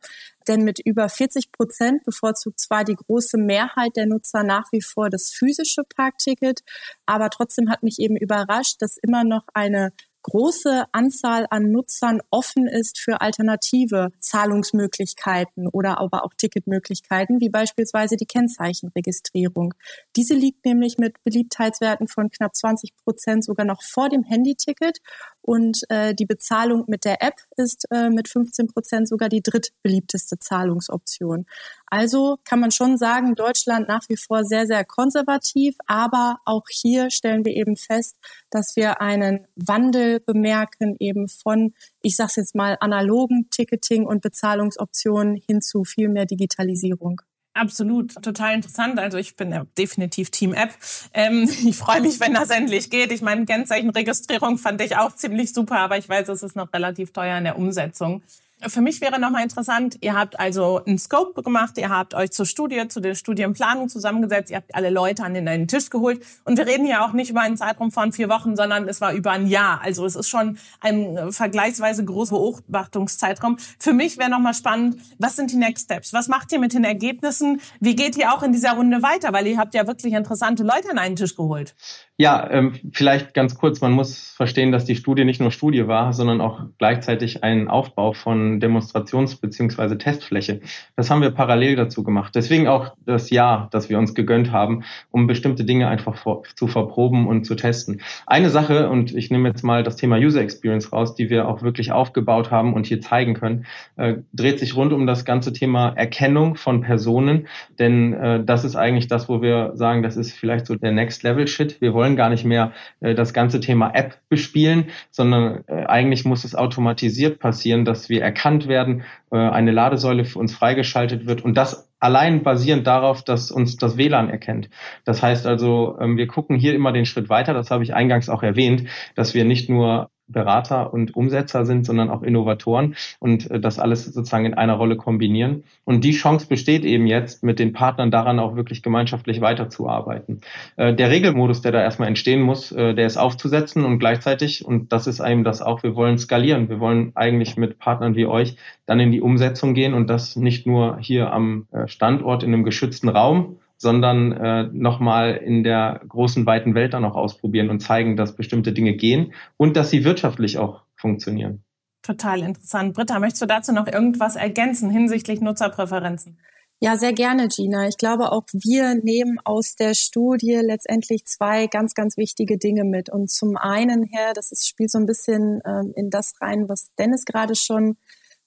Denn 0.48 0.62
mit 0.64 0.80
über 0.84 1.08
40 1.08 1.52
Prozent 1.52 2.04
bevorzugt 2.04 2.58
zwar 2.58 2.82
die 2.84 2.96
große 2.96 3.38
Mehrheit 3.38 3.96
der 3.96 4.06
Nutzer 4.06 4.42
nach 4.42 4.64
wie 4.72 4.82
vor 4.82 5.08
das 5.10 5.30
physische 5.30 5.82
Parkticket, 5.84 6.60
aber 7.06 7.30
trotzdem 7.30 7.70
hat 7.70 7.82
mich 7.82 7.98
eben 7.98 8.16
überrascht, 8.16 8.76
dass 8.80 8.96
immer 8.96 9.22
noch 9.22 9.44
eine 9.54 9.92
große 10.22 10.84
Anzahl 10.92 11.46
an 11.50 11.70
Nutzern 11.70 12.20
offen 12.30 12.66
ist 12.66 12.98
für 12.98 13.20
alternative 13.20 14.10
Zahlungsmöglichkeiten 14.20 15.68
oder 15.68 15.98
aber 15.98 16.24
auch 16.24 16.34
Ticketmöglichkeiten, 16.36 17.40
wie 17.40 17.48
beispielsweise 17.48 18.16
die 18.16 18.26
Kennzeichenregistrierung. 18.26 19.74
Diese 20.16 20.34
liegt 20.34 20.64
nämlich 20.64 20.98
mit 20.98 21.22
Beliebtheitswerten 21.22 22.08
von 22.08 22.30
knapp 22.30 22.54
20 22.54 22.96
Prozent 22.96 23.44
sogar 23.44 23.66
noch 23.66 23.82
vor 23.82 24.08
dem 24.08 24.22
Handyticket 24.22 24.98
und 25.42 25.82
äh, 25.88 26.14
die 26.14 26.26
Bezahlung 26.26 26.84
mit 26.86 27.04
der 27.04 27.22
App 27.22 27.34
ist 27.56 27.86
äh, 27.90 28.10
mit 28.10 28.28
15 28.28 28.68
Prozent 28.68 29.08
sogar 29.08 29.28
die 29.28 29.42
drittbeliebteste 29.42 30.38
Zahlungsoption. 30.38 31.46
Also 31.86 32.38
kann 32.44 32.60
man 32.60 32.70
schon 32.70 32.96
sagen, 32.96 33.34
Deutschland 33.34 33.88
nach 33.88 34.08
wie 34.08 34.16
vor 34.16 34.44
sehr, 34.44 34.66
sehr 34.66 34.84
konservativ, 34.84 35.76
aber 35.86 36.38
auch 36.44 36.64
hier 36.70 37.10
stellen 37.10 37.44
wir 37.44 37.54
eben 37.54 37.76
fest, 37.76 38.16
dass 38.50 38.76
wir 38.76 39.00
einen 39.00 39.46
Wandel 39.56 40.20
bemerken 40.20 40.96
eben 41.00 41.28
von, 41.28 41.74
ich 42.02 42.16
sage 42.16 42.34
jetzt 42.36 42.54
mal, 42.54 42.76
analogen 42.80 43.48
Ticketing 43.50 44.06
und 44.06 44.22
Bezahlungsoptionen 44.22 45.36
hin 45.36 45.60
zu 45.62 45.84
viel 45.84 46.08
mehr 46.08 46.26
Digitalisierung. 46.26 47.22
Absolut, 47.52 48.14
total 48.22 48.54
interessant. 48.54 48.98
Also 48.98 49.18
ich 49.18 49.34
bin 49.36 49.50
ja 49.50 49.64
definitiv 49.76 50.30
Team 50.30 50.54
App. 50.54 50.70
Ähm, 51.12 51.48
ich 51.66 51.76
freue 51.76 52.00
mich, 52.00 52.20
wenn 52.20 52.34
das 52.34 52.50
endlich 52.50 52.90
geht. 52.90 53.10
Ich 53.12 53.22
meine, 53.22 53.44
Kennzeichenregistrierung 53.44 54.56
fand 54.58 54.80
ich 54.80 54.96
auch 54.96 55.14
ziemlich 55.14 55.52
super, 55.52 55.78
aber 55.78 55.98
ich 55.98 56.08
weiß, 56.08 56.28
es 56.28 56.42
ist 56.42 56.54
noch 56.56 56.72
relativ 56.72 57.12
teuer 57.12 57.38
in 57.38 57.44
der 57.44 57.58
Umsetzung. 57.58 58.22
Für 58.66 58.82
mich 58.82 59.00
wäre 59.00 59.18
nochmal 59.18 59.42
interessant, 59.42 59.96
ihr 60.02 60.14
habt 60.14 60.38
also 60.38 60.84
einen 60.84 60.98
Scope 60.98 61.42
gemacht, 61.42 61.78
ihr 61.78 61.88
habt 61.88 62.14
euch 62.14 62.30
zur 62.30 62.44
Studie, 62.44 62.88
zu 62.88 63.00
der 63.00 63.14
Studienplanung 63.14 63.88
zusammengesetzt, 63.88 64.50
ihr 64.50 64.58
habt 64.58 64.74
alle 64.74 64.90
Leute 64.90 65.24
an 65.24 65.32
den 65.32 65.66
Tisch 65.66 65.88
geholt 65.88 66.22
und 66.44 66.58
wir 66.58 66.66
reden 66.66 66.86
ja 66.86 67.04
auch 67.04 67.12
nicht 67.14 67.30
über 67.30 67.40
einen 67.40 67.56
Zeitraum 67.56 67.90
von 67.90 68.12
vier 68.12 68.28
Wochen, 68.28 68.56
sondern 68.56 68.86
es 68.86 69.00
war 69.00 69.14
über 69.14 69.30
ein 69.30 69.46
Jahr. 69.46 69.80
Also 69.82 70.04
es 70.04 70.14
ist 70.14 70.28
schon 70.28 70.58
ein 70.80 71.16
äh, 71.16 71.32
vergleichsweise 71.32 72.04
großer 72.04 72.36
Beobachtungszeitraum. 72.36 73.56
Für 73.78 73.94
mich 73.94 74.18
wäre 74.18 74.30
nochmal 74.30 74.54
spannend, 74.54 74.98
was 75.18 75.36
sind 75.36 75.50
die 75.50 75.56
Next 75.56 75.84
Steps? 75.84 76.12
Was 76.12 76.28
macht 76.28 76.52
ihr 76.52 76.58
mit 76.58 76.74
den 76.74 76.84
Ergebnissen? 76.84 77.60
Wie 77.80 77.96
geht 77.96 78.16
ihr 78.16 78.32
auch 78.32 78.42
in 78.42 78.52
dieser 78.52 78.72
Runde 78.72 79.02
weiter? 79.02 79.32
Weil 79.32 79.46
ihr 79.46 79.58
habt 79.58 79.74
ja 79.74 79.86
wirklich 79.86 80.12
interessante 80.12 80.64
Leute 80.64 80.90
an 80.90 80.98
einen 80.98 81.16
Tisch 81.16 81.34
geholt. 81.34 81.74
Ja, 82.20 82.46
ähm, 82.50 82.74
vielleicht 82.92 83.32
ganz 83.32 83.54
kurz, 83.54 83.80
man 83.80 83.92
muss 83.92 84.34
verstehen, 84.36 84.72
dass 84.72 84.84
die 84.84 84.94
Studie 84.94 85.24
nicht 85.24 85.40
nur 85.40 85.50
Studie 85.50 85.88
war, 85.88 86.12
sondern 86.12 86.42
auch 86.42 86.64
gleichzeitig 86.76 87.42
ein 87.42 87.68
Aufbau 87.68 88.12
von 88.12 88.60
Demonstrations- 88.60 89.40
bzw. 89.40 89.96
Testfläche. 89.96 90.60
Das 90.96 91.08
haben 91.08 91.22
wir 91.22 91.30
parallel 91.30 91.76
dazu 91.76 92.02
gemacht. 92.02 92.34
Deswegen 92.34 92.68
auch 92.68 92.94
das 93.06 93.30
Jahr, 93.30 93.68
das 93.70 93.88
wir 93.88 93.98
uns 93.98 94.14
gegönnt 94.14 94.52
haben, 94.52 94.84
um 95.10 95.26
bestimmte 95.26 95.64
Dinge 95.64 95.88
einfach 95.88 96.14
vor, 96.14 96.42
zu 96.56 96.66
verproben 96.66 97.26
und 97.26 97.46
zu 97.46 97.54
testen. 97.54 98.02
Eine 98.26 98.50
Sache, 98.50 98.90
und 98.90 99.14
ich 99.14 99.30
nehme 99.30 99.48
jetzt 99.48 99.64
mal 99.64 99.82
das 99.82 99.96
Thema 99.96 100.18
User 100.18 100.42
Experience 100.42 100.92
raus, 100.92 101.14
die 101.14 101.30
wir 101.30 101.48
auch 101.48 101.62
wirklich 101.62 101.90
aufgebaut 101.90 102.50
haben 102.50 102.74
und 102.74 102.84
hier 102.84 103.00
zeigen 103.00 103.32
können, 103.32 103.64
äh, 103.96 104.16
dreht 104.34 104.58
sich 104.58 104.76
rund 104.76 104.92
um 104.92 105.06
das 105.06 105.24
ganze 105.24 105.54
Thema 105.54 105.94
Erkennung 105.96 106.56
von 106.56 106.82
Personen, 106.82 107.48
denn 107.78 108.12
äh, 108.12 108.44
das 108.44 108.66
ist 108.66 108.76
eigentlich 108.76 109.08
das, 109.08 109.30
wo 109.30 109.40
wir 109.40 109.70
sagen, 109.72 110.02
das 110.02 110.18
ist 110.18 110.32
vielleicht 110.32 110.66
so 110.66 110.74
der 110.74 110.92
Next 110.92 111.22
Level 111.22 111.46
Shit. 111.46 111.80
Wir 111.80 111.94
wollen 111.94 112.09
wollen 112.10 112.16
gar 112.16 112.30
nicht 112.30 112.44
mehr 112.44 112.72
äh, 113.00 113.14
das 113.14 113.32
ganze 113.32 113.60
Thema 113.60 113.90
App 113.94 114.18
bespielen, 114.28 114.86
sondern 115.10 115.64
äh, 115.68 115.84
eigentlich 115.86 116.24
muss 116.24 116.44
es 116.44 116.54
automatisiert 116.54 117.38
passieren, 117.38 117.84
dass 117.84 118.08
wir 118.08 118.22
erkannt 118.22 118.66
werden, 118.66 119.04
äh, 119.30 119.36
eine 119.36 119.70
Ladesäule 119.70 120.24
für 120.24 120.38
uns 120.38 120.54
freigeschaltet 120.54 121.26
wird 121.26 121.42
und 121.44 121.54
das 121.56 121.88
allein 122.00 122.42
basierend 122.42 122.86
darauf, 122.86 123.22
dass 123.22 123.50
uns 123.50 123.76
das 123.76 123.96
WLAN 123.96 124.30
erkennt. 124.30 124.70
Das 125.04 125.22
heißt 125.22 125.46
also, 125.46 125.98
ähm, 126.00 126.16
wir 126.16 126.26
gucken 126.26 126.56
hier 126.56 126.74
immer 126.74 126.92
den 126.92 127.06
Schritt 127.06 127.28
weiter, 127.28 127.54
das 127.54 127.70
habe 127.70 127.84
ich 127.84 127.94
eingangs 127.94 128.28
auch 128.28 128.42
erwähnt, 128.42 128.84
dass 129.14 129.34
wir 129.34 129.44
nicht 129.44 129.68
nur 129.68 130.10
Berater 130.32 130.92
und 130.92 131.14
Umsetzer 131.14 131.64
sind, 131.64 131.84
sondern 131.84 132.10
auch 132.10 132.22
Innovatoren 132.22 132.96
und 133.18 133.50
äh, 133.50 133.60
das 133.60 133.78
alles 133.78 134.04
sozusagen 134.04 134.46
in 134.46 134.54
einer 134.54 134.74
Rolle 134.74 134.96
kombinieren. 134.96 135.64
Und 135.84 136.04
die 136.04 136.12
Chance 136.12 136.46
besteht 136.46 136.84
eben 136.84 137.06
jetzt, 137.06 137.42
mit 137.42 137.58
den 137.58 137.72
Partnern 137.72 138.10
daran 138.10 138.38
auch 138.38 138.56
wirklich 138.56 138.82
gemeinschaftlich 138.82 139.40
weiterzuarbeiten. 139.40 140.40
Äh, 140.76 140.94
der 140.94 141.10
Regelmodus, 141.10 141.62
der 141.62 141.72
da 141.72 141.82
erstmal 141.82 142.08
entstehen 142.08 142.40
muss, 142.40 142.72
äh, 142.72 142.94
der 142.94 143.06
ist 143.06 143.16
aufzusetzen 143.16 143.84
und 143.84 143.98
gleichzeitig, 143.98 144.64
und 144.64 144.92
das 144.92 145.06
ist 145.06 145.20
eben 145.20 145.44
das 145.44 145.62
auch, 145.62 145.82
wir 145.82 145.94
wollen 145.96 146.18
skalieren. 146.18 146.68
Wir 146.68 146.80
wollen 146.80 147.12
eigentlich 147.14 147.56
mit 147.56 147.78
Partnern 147.78 148.14
wie 148.14 148.26
euch 148.26 148.56
dann 148.86 149.00
in 149.00 149.12
die 149.12 149.20
Umsetzung 149.20 149.74
gehen 149.74 149.94
und 149.94 150.08
das 150.08 150.36
nicht 150.36 150.66
nur 150.66 150.98
hier 150.98 151.32
am 151.32 151.66
Standort 151.86 152.42
in 152.42 152.52
einem 152.52 152.64
geschützten 152.64 153.08
Raum, 153.08 153.56
sondern 153.80 154.32
äh, 154.32 154.64
nochmal 154.74 155.36
in 155.36 155.64
der 155.64 156.02
großen, 156.06 156.44
weiten 156.44 156.74
Welt 156.74 156.92
dann 156.92 157.06
auch 157.06 157.16
ausprobieren 157.16 157.70
und 157.70 157.80
zeigen, 157.80 158.14
dass 158.14 158.36
bestimmte 158.36 158.72
Dinge 158.72 158.92
gehen 158.92 159.32
und 159.56 159.74
dass 159.74 159.88
sie 159.88 160.04
wirtschaftlich 160.04 160.58
auch 160.58 160.82
funktionieren. 160.96 161.64
Total 162.02 162.42
interessant. 162.42 162.92
Britta, 162.92 163.18
möchtest 163.18 163.40
du 163.40 163.46
dazu 163.46 163.72
noch 163.72 163.86
irgendwas 163.86 164.36
ergänzen 164.36 164.90
hinsichtlich 164.90 165.40
Nutzerpräferenzen? 165.40 166.38
Ja, 166.78 166.98
sehr 166.98 167.14
gerne, 167.14 167.48
Gina. 167.48 167.88
Ich 167.88 167.96
glaube, 167.96 168.32
auch 168.32 168.44
wir 168.52 168.96
nehmen 168.96 169.38
aus 169.44 169.76
der 169.76 169.94
Studie 169.94 170.60
letztendlich 170.62 171.24
zwei 171.24 171.66
ganz, 171.66 171.94
ganz 171.94 172.18
wichtige 172.18 172.58
Dinge 172.58 172.84
mit. 172.84 173.08
Und 173.08 173.30
zum 173.30 173.56
einen 173.56 174.02
her, 174.02 174.32
das 174.34 174.52
ist, 174.52 174.68
spielt 174.68 174.90
so 174.90 174.98
ein 174.98 175.06
bisschen 175.06 175.62
ähm, 175.64 175.94
in 175.96 176.10
das 176.10 176.34
rein, 176.42 176.68
was 176.68 176.90
Dennis 176.98 177.24
gerade 177.24 177.54
schon 177.54 177.96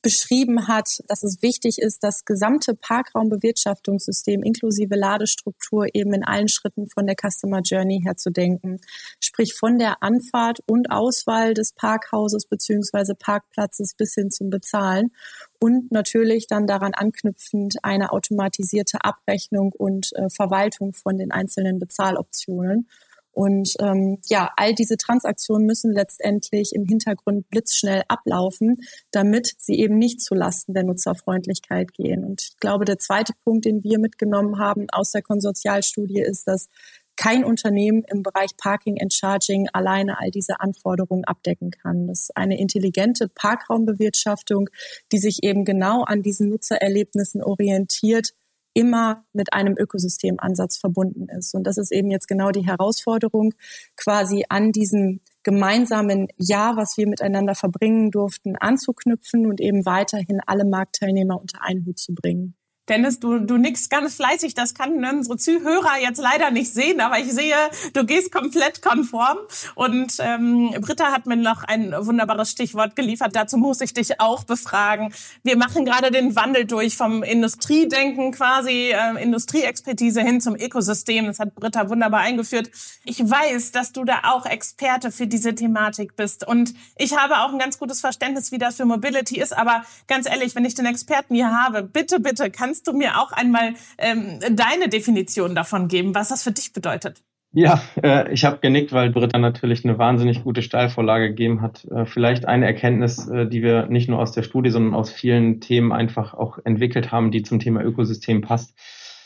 beschrieben 0.03 0.67
hat, 0.67 1.01
dass 1.07 1.24
es 1.24 1.41
wichtig 1.41 1.79
ist, 1.79 2.03
das 2.03 2.25
gesamte 2.25 2.75
Parkraumbewirtschaftungssystem 2.75 4.43
inklusive 4.43 4.95
Ladestruktur 4.95 5.88
eben 5.93 6.13
in 6.13 6.24
allen 6.24 6.50
Schritten 6.50 6.88
von 6.88 7.07
der 7.07 7.15
Customer 7.15 7.62
Journey 7.62 8.01
her 8.03 8.15
zu 8.15 8.29
denken. 8.29 8.81
Sprich 9.19 9.55
von 9.55 9.79
der 9.79 10.03
Anfahrt 10.03 10.60
und 10.67 10.91
Auswahl 10.91 11.53
des 11.55 11.72
Parkhauses 11.72 12.45
beziehungsweise 12.45 13.15
Parkplatzes 13.15 13.95
bis 13.95 14.13
hin 14.13 14.29
zum 14.29 14.50
Bezahlen 14.51 15.12
und 15.60 15.91
natürlich 15.91 16.48
dann 16.48 16.67
daran 16.67 16.93
anknüpfend 16.93 17.77
eine 17.81 18.12
automatisierte 18.12 19.05
Abrechnung 19.05 19.72
und 19.72 20.12
äh, 20.15 20.29
Verwaltung 20.29 20.93
von 20.93 21.17
den 21.17 21.31
einzelnen 21.31 21.79
Bezahloptionen. 21.79 22.89
Und 23.33 23.73
ähm, 23.79 24.19
ja, 24.29 24.51
all 24.55 24.73
diese 24.73 24.95
Transaktionen 24.95 25.65
müssen 25.65 25.91
letztendlich 25.91 26.73
im 26.73 26.85
Hintergrund 26.85 27.49
blitzschnell 27.49 28.03
ablaufen, 28.07 28.77
damit 29.11 29.55
sie 29.57 29.79
eben 29.79 29.97
nicht 29.97 30.21
zu 30.21 30.35
Lasten 30.35 30.73
der 30.73 30.83
Nutzerfreundlichkeit 30.83 31.93
gehen. 31.93 32.23
Und 32.23 32.43
ich 32.43 32.59
glaube, 32.59 32.85
der 32.85 32.99
zweite 32.99 33.33
Punkt, 33.43 33.65
den 33.65 33.83
wir 33.83 33.99
mitgenommen 33.99 34.59
haben 34.59 34.87
aus 34.91 35.11
der 35.11 35.23
Konsortialstudie, 35.23 36.21
ist, 36.21 36.47
dass 36.47 36.69
kein 37.15 37.43
Unternehmen 37.43 38.03
im 38.07 38.23
Bereich 38.23 38.57
Parking 38.57 38.99
and 39.01 39.13
Charging 39.13 39.67
alleine 39.71 40.19
all 40.19 40.31
diese 40.31 40.59
Anforderungen 40.59 41.25
abdecken 41.25 41.71
kann. 41.71 42.07
Das 42.07 42.21
ist 42.21 42.37
eine 42.37 42.59
intelligente 42.59 43.27
Parkraumbewirtschaftung, 43.29 44.69
die 45.11 45.19
sich 45.19 45.43
eben 45.43 45.65
genau 45.65 46.03
an 46.03 46.21
diesen 46.21 46.49
Nutzererlebnissen 46.49 47.43
orientiert, 47.43 48.33
immer 48.73 49.23
mit 49.33 49.53
einem 49.53 49.75
Ökosystemansatz 49.77 50.77
verbunden 50.77 51.27
ist. 51.29 51.53
Und 51.53 51.65
das 51.65 51.77
ist 51.77 51.91
eben 51.91 52.09
jetzt 52.09 52.27
genau 52.27 52.51
die 52.51 52.65
Herausforderung, 52.65 53.53
quasi 53.95 54.45
an 54.49 54.71
diesem 54.71 55.21
gemeinsamen 55.43 56.27
Jahr, 56.37 56.75
was 56.77 56.97
wir 56.97 57.07
miteinander 57.07 57.55
verbringen 57.55 58.11
durften, 58.11 58.55
anzuknüpfen 58.55 59.45
und 59.45 59.61
eben 59.61 59.85
weiterhin 59.85 60.39
alle 60.45 60.65
Marktteilnehmer 60.65 61.39
unter 61.39 61.61
einen 61.61 61.85
Hut 61.85 61.99
zu 61.99 62.13
bringen. 62.13 62.55
Dennis, 62.89 63.19
du, 63.19 63.39
du 63.39 63.57
nickst 63.57 63.89
ganz 63.89 64.15
fleißig. 64.15 64.55
Das 64.55 64.73
kann 64.73 65.03
unsere 65.05 65.37
Zuhörer 65.37 65.99
jetzt 66.01 66.19
leider 66.19 66.51
nicht 66.51 66.73
sehen, 66.73 66.99
aber 66.99 67.17
ich 67.17 67.31
sehe, 67.31 67.55
du 67.93 68.05
gehst 68.05 68.31
komplett 68.31 68.81
konform. 68.81 69.37
Und 69.75 70.13
ähm, 70.19 70.75
Britta 70.81 71.13
hat 71.13 71.25
mir 71.25 71.37
noch 71.37 71.63
ein 71.63 71.93
wunderbares 71.97 72.51
Stichwort 72.51 72.97
geliefert. 72.97 73.35
Dazu 73.35 73.57
muss 73.57 73.79
ich 73.79 73.93
dich 73.93 74.19
auch 74.19 74.43
befragen. 74.43 75.13
Wir 75.43 75.55
machen 75.57 75.85
gerade 75.85 76.11
den 76.11 76.35
Wandel 76.35 76.65
durch 76.65 76.97
vom 76.97 77.23
Industriedenken 77.23 78.33
quasi, 78.33 78.91
äh, 78.91 79.23
Industrieexpertise 79.23 80.21
hin 80.21 80.41
zum 80.41 80.55
Ökosystem. 80.55 81.27
Das 81.27 81.39
hat 81.39 81.55
Britta 81.55 81.89
wunderbar 81.89 82.19
eingeführt. 82.19 82.69
Ich 83.05 83.19
weiß, 83.19 83.71
dass 83.71 83.93
du 83.93 84.03
da 84.03 84.23
auch 84.23 84.45
Experte 84.45 85.09
für 85.11 85.27
diese 85.27 85.55
Thematik 85.55 86.17
bist. 86.17 86.45
Und 86.45 86.73
ich 86.97 87.15
habe 87.15 87.37
auch 87.39 87.53
ein 87.53 87.59
ganz 87.59 87.79
gutes 87.79 88.01
Verständnis, 88.01 88.51
wie 88.51 88.57
das 88.57 88.75
für 88.75 88.85
Mobility 88.85 89.39
ist. 89.39 89.57
Aber 89.57 89.85
ganz 90.07 90.27
ehrlich, 90.27 90.53
wenn 90.55 90.65
ich 90.65 90.75
den 90.75 90.85
Experten 90.85 91.33
hier 91.33 91.57
habe, 91.57 91.81
bitte, 91.83 92.19
bitte, 92.19 92.51
kann 92.51 92.72
kannst 92.73 92.87
du 92.87 92.93
mir 92.93 93.19
auch 93.19 93.31
einmal 93.31 93.75
ähm, 93.99 94.39
deine 94.49 94.89
Definition 94.89 95.53
davon 95.53 95.87
geben, 95.87 96.15
was 96.15 96.29
das 96.29 96.41
für 96.41 96.51
dich 96.51 96.73
bedeutet? 96.73 97.21
Ja, 97.51 97.83
äh, 98.01 98.33
ich 98.33 98.45
habe 98.45 98.57
genickt, 98.61 98.93
weil 98.93 99.11
Britta 99.11 99.37
natürlich 99.37 99.85
eine 99.85 99.99
wahnsinnig 99.99 100.43
gute 100.43 100.63
Steilvorlage 100.63 101.29
gegeben 101.29 101.61
hat. 101.61 101.85
Äh, 101.85 102.07
vielleicht 102.07 102.47
eine 102.47 102.65
Erkenntnis, 102.65 103.27
äh, 103.27 103.45
die 103.45 103.61
wir 103.61 103.85
nicht 103.85 104.09
nur 104.09 104.17
aus 104.17 104.31
der 104.31 104.41
Studie, 104.41 104.71
sondern 104.71 104.95
aus 104.95 105.11
vielen 105.11 105.61
Themen 105.61 105.91
einfach 105.91 106.33
auch 106.33 106.57
entwickelt 106.63 107.11
haben, 107.11 107.29
die 107.29 107.43
zum 107.43 107.59
Thema 107.59 107.83
Ökosystem 107.83 108.41
passt 108.41 108.73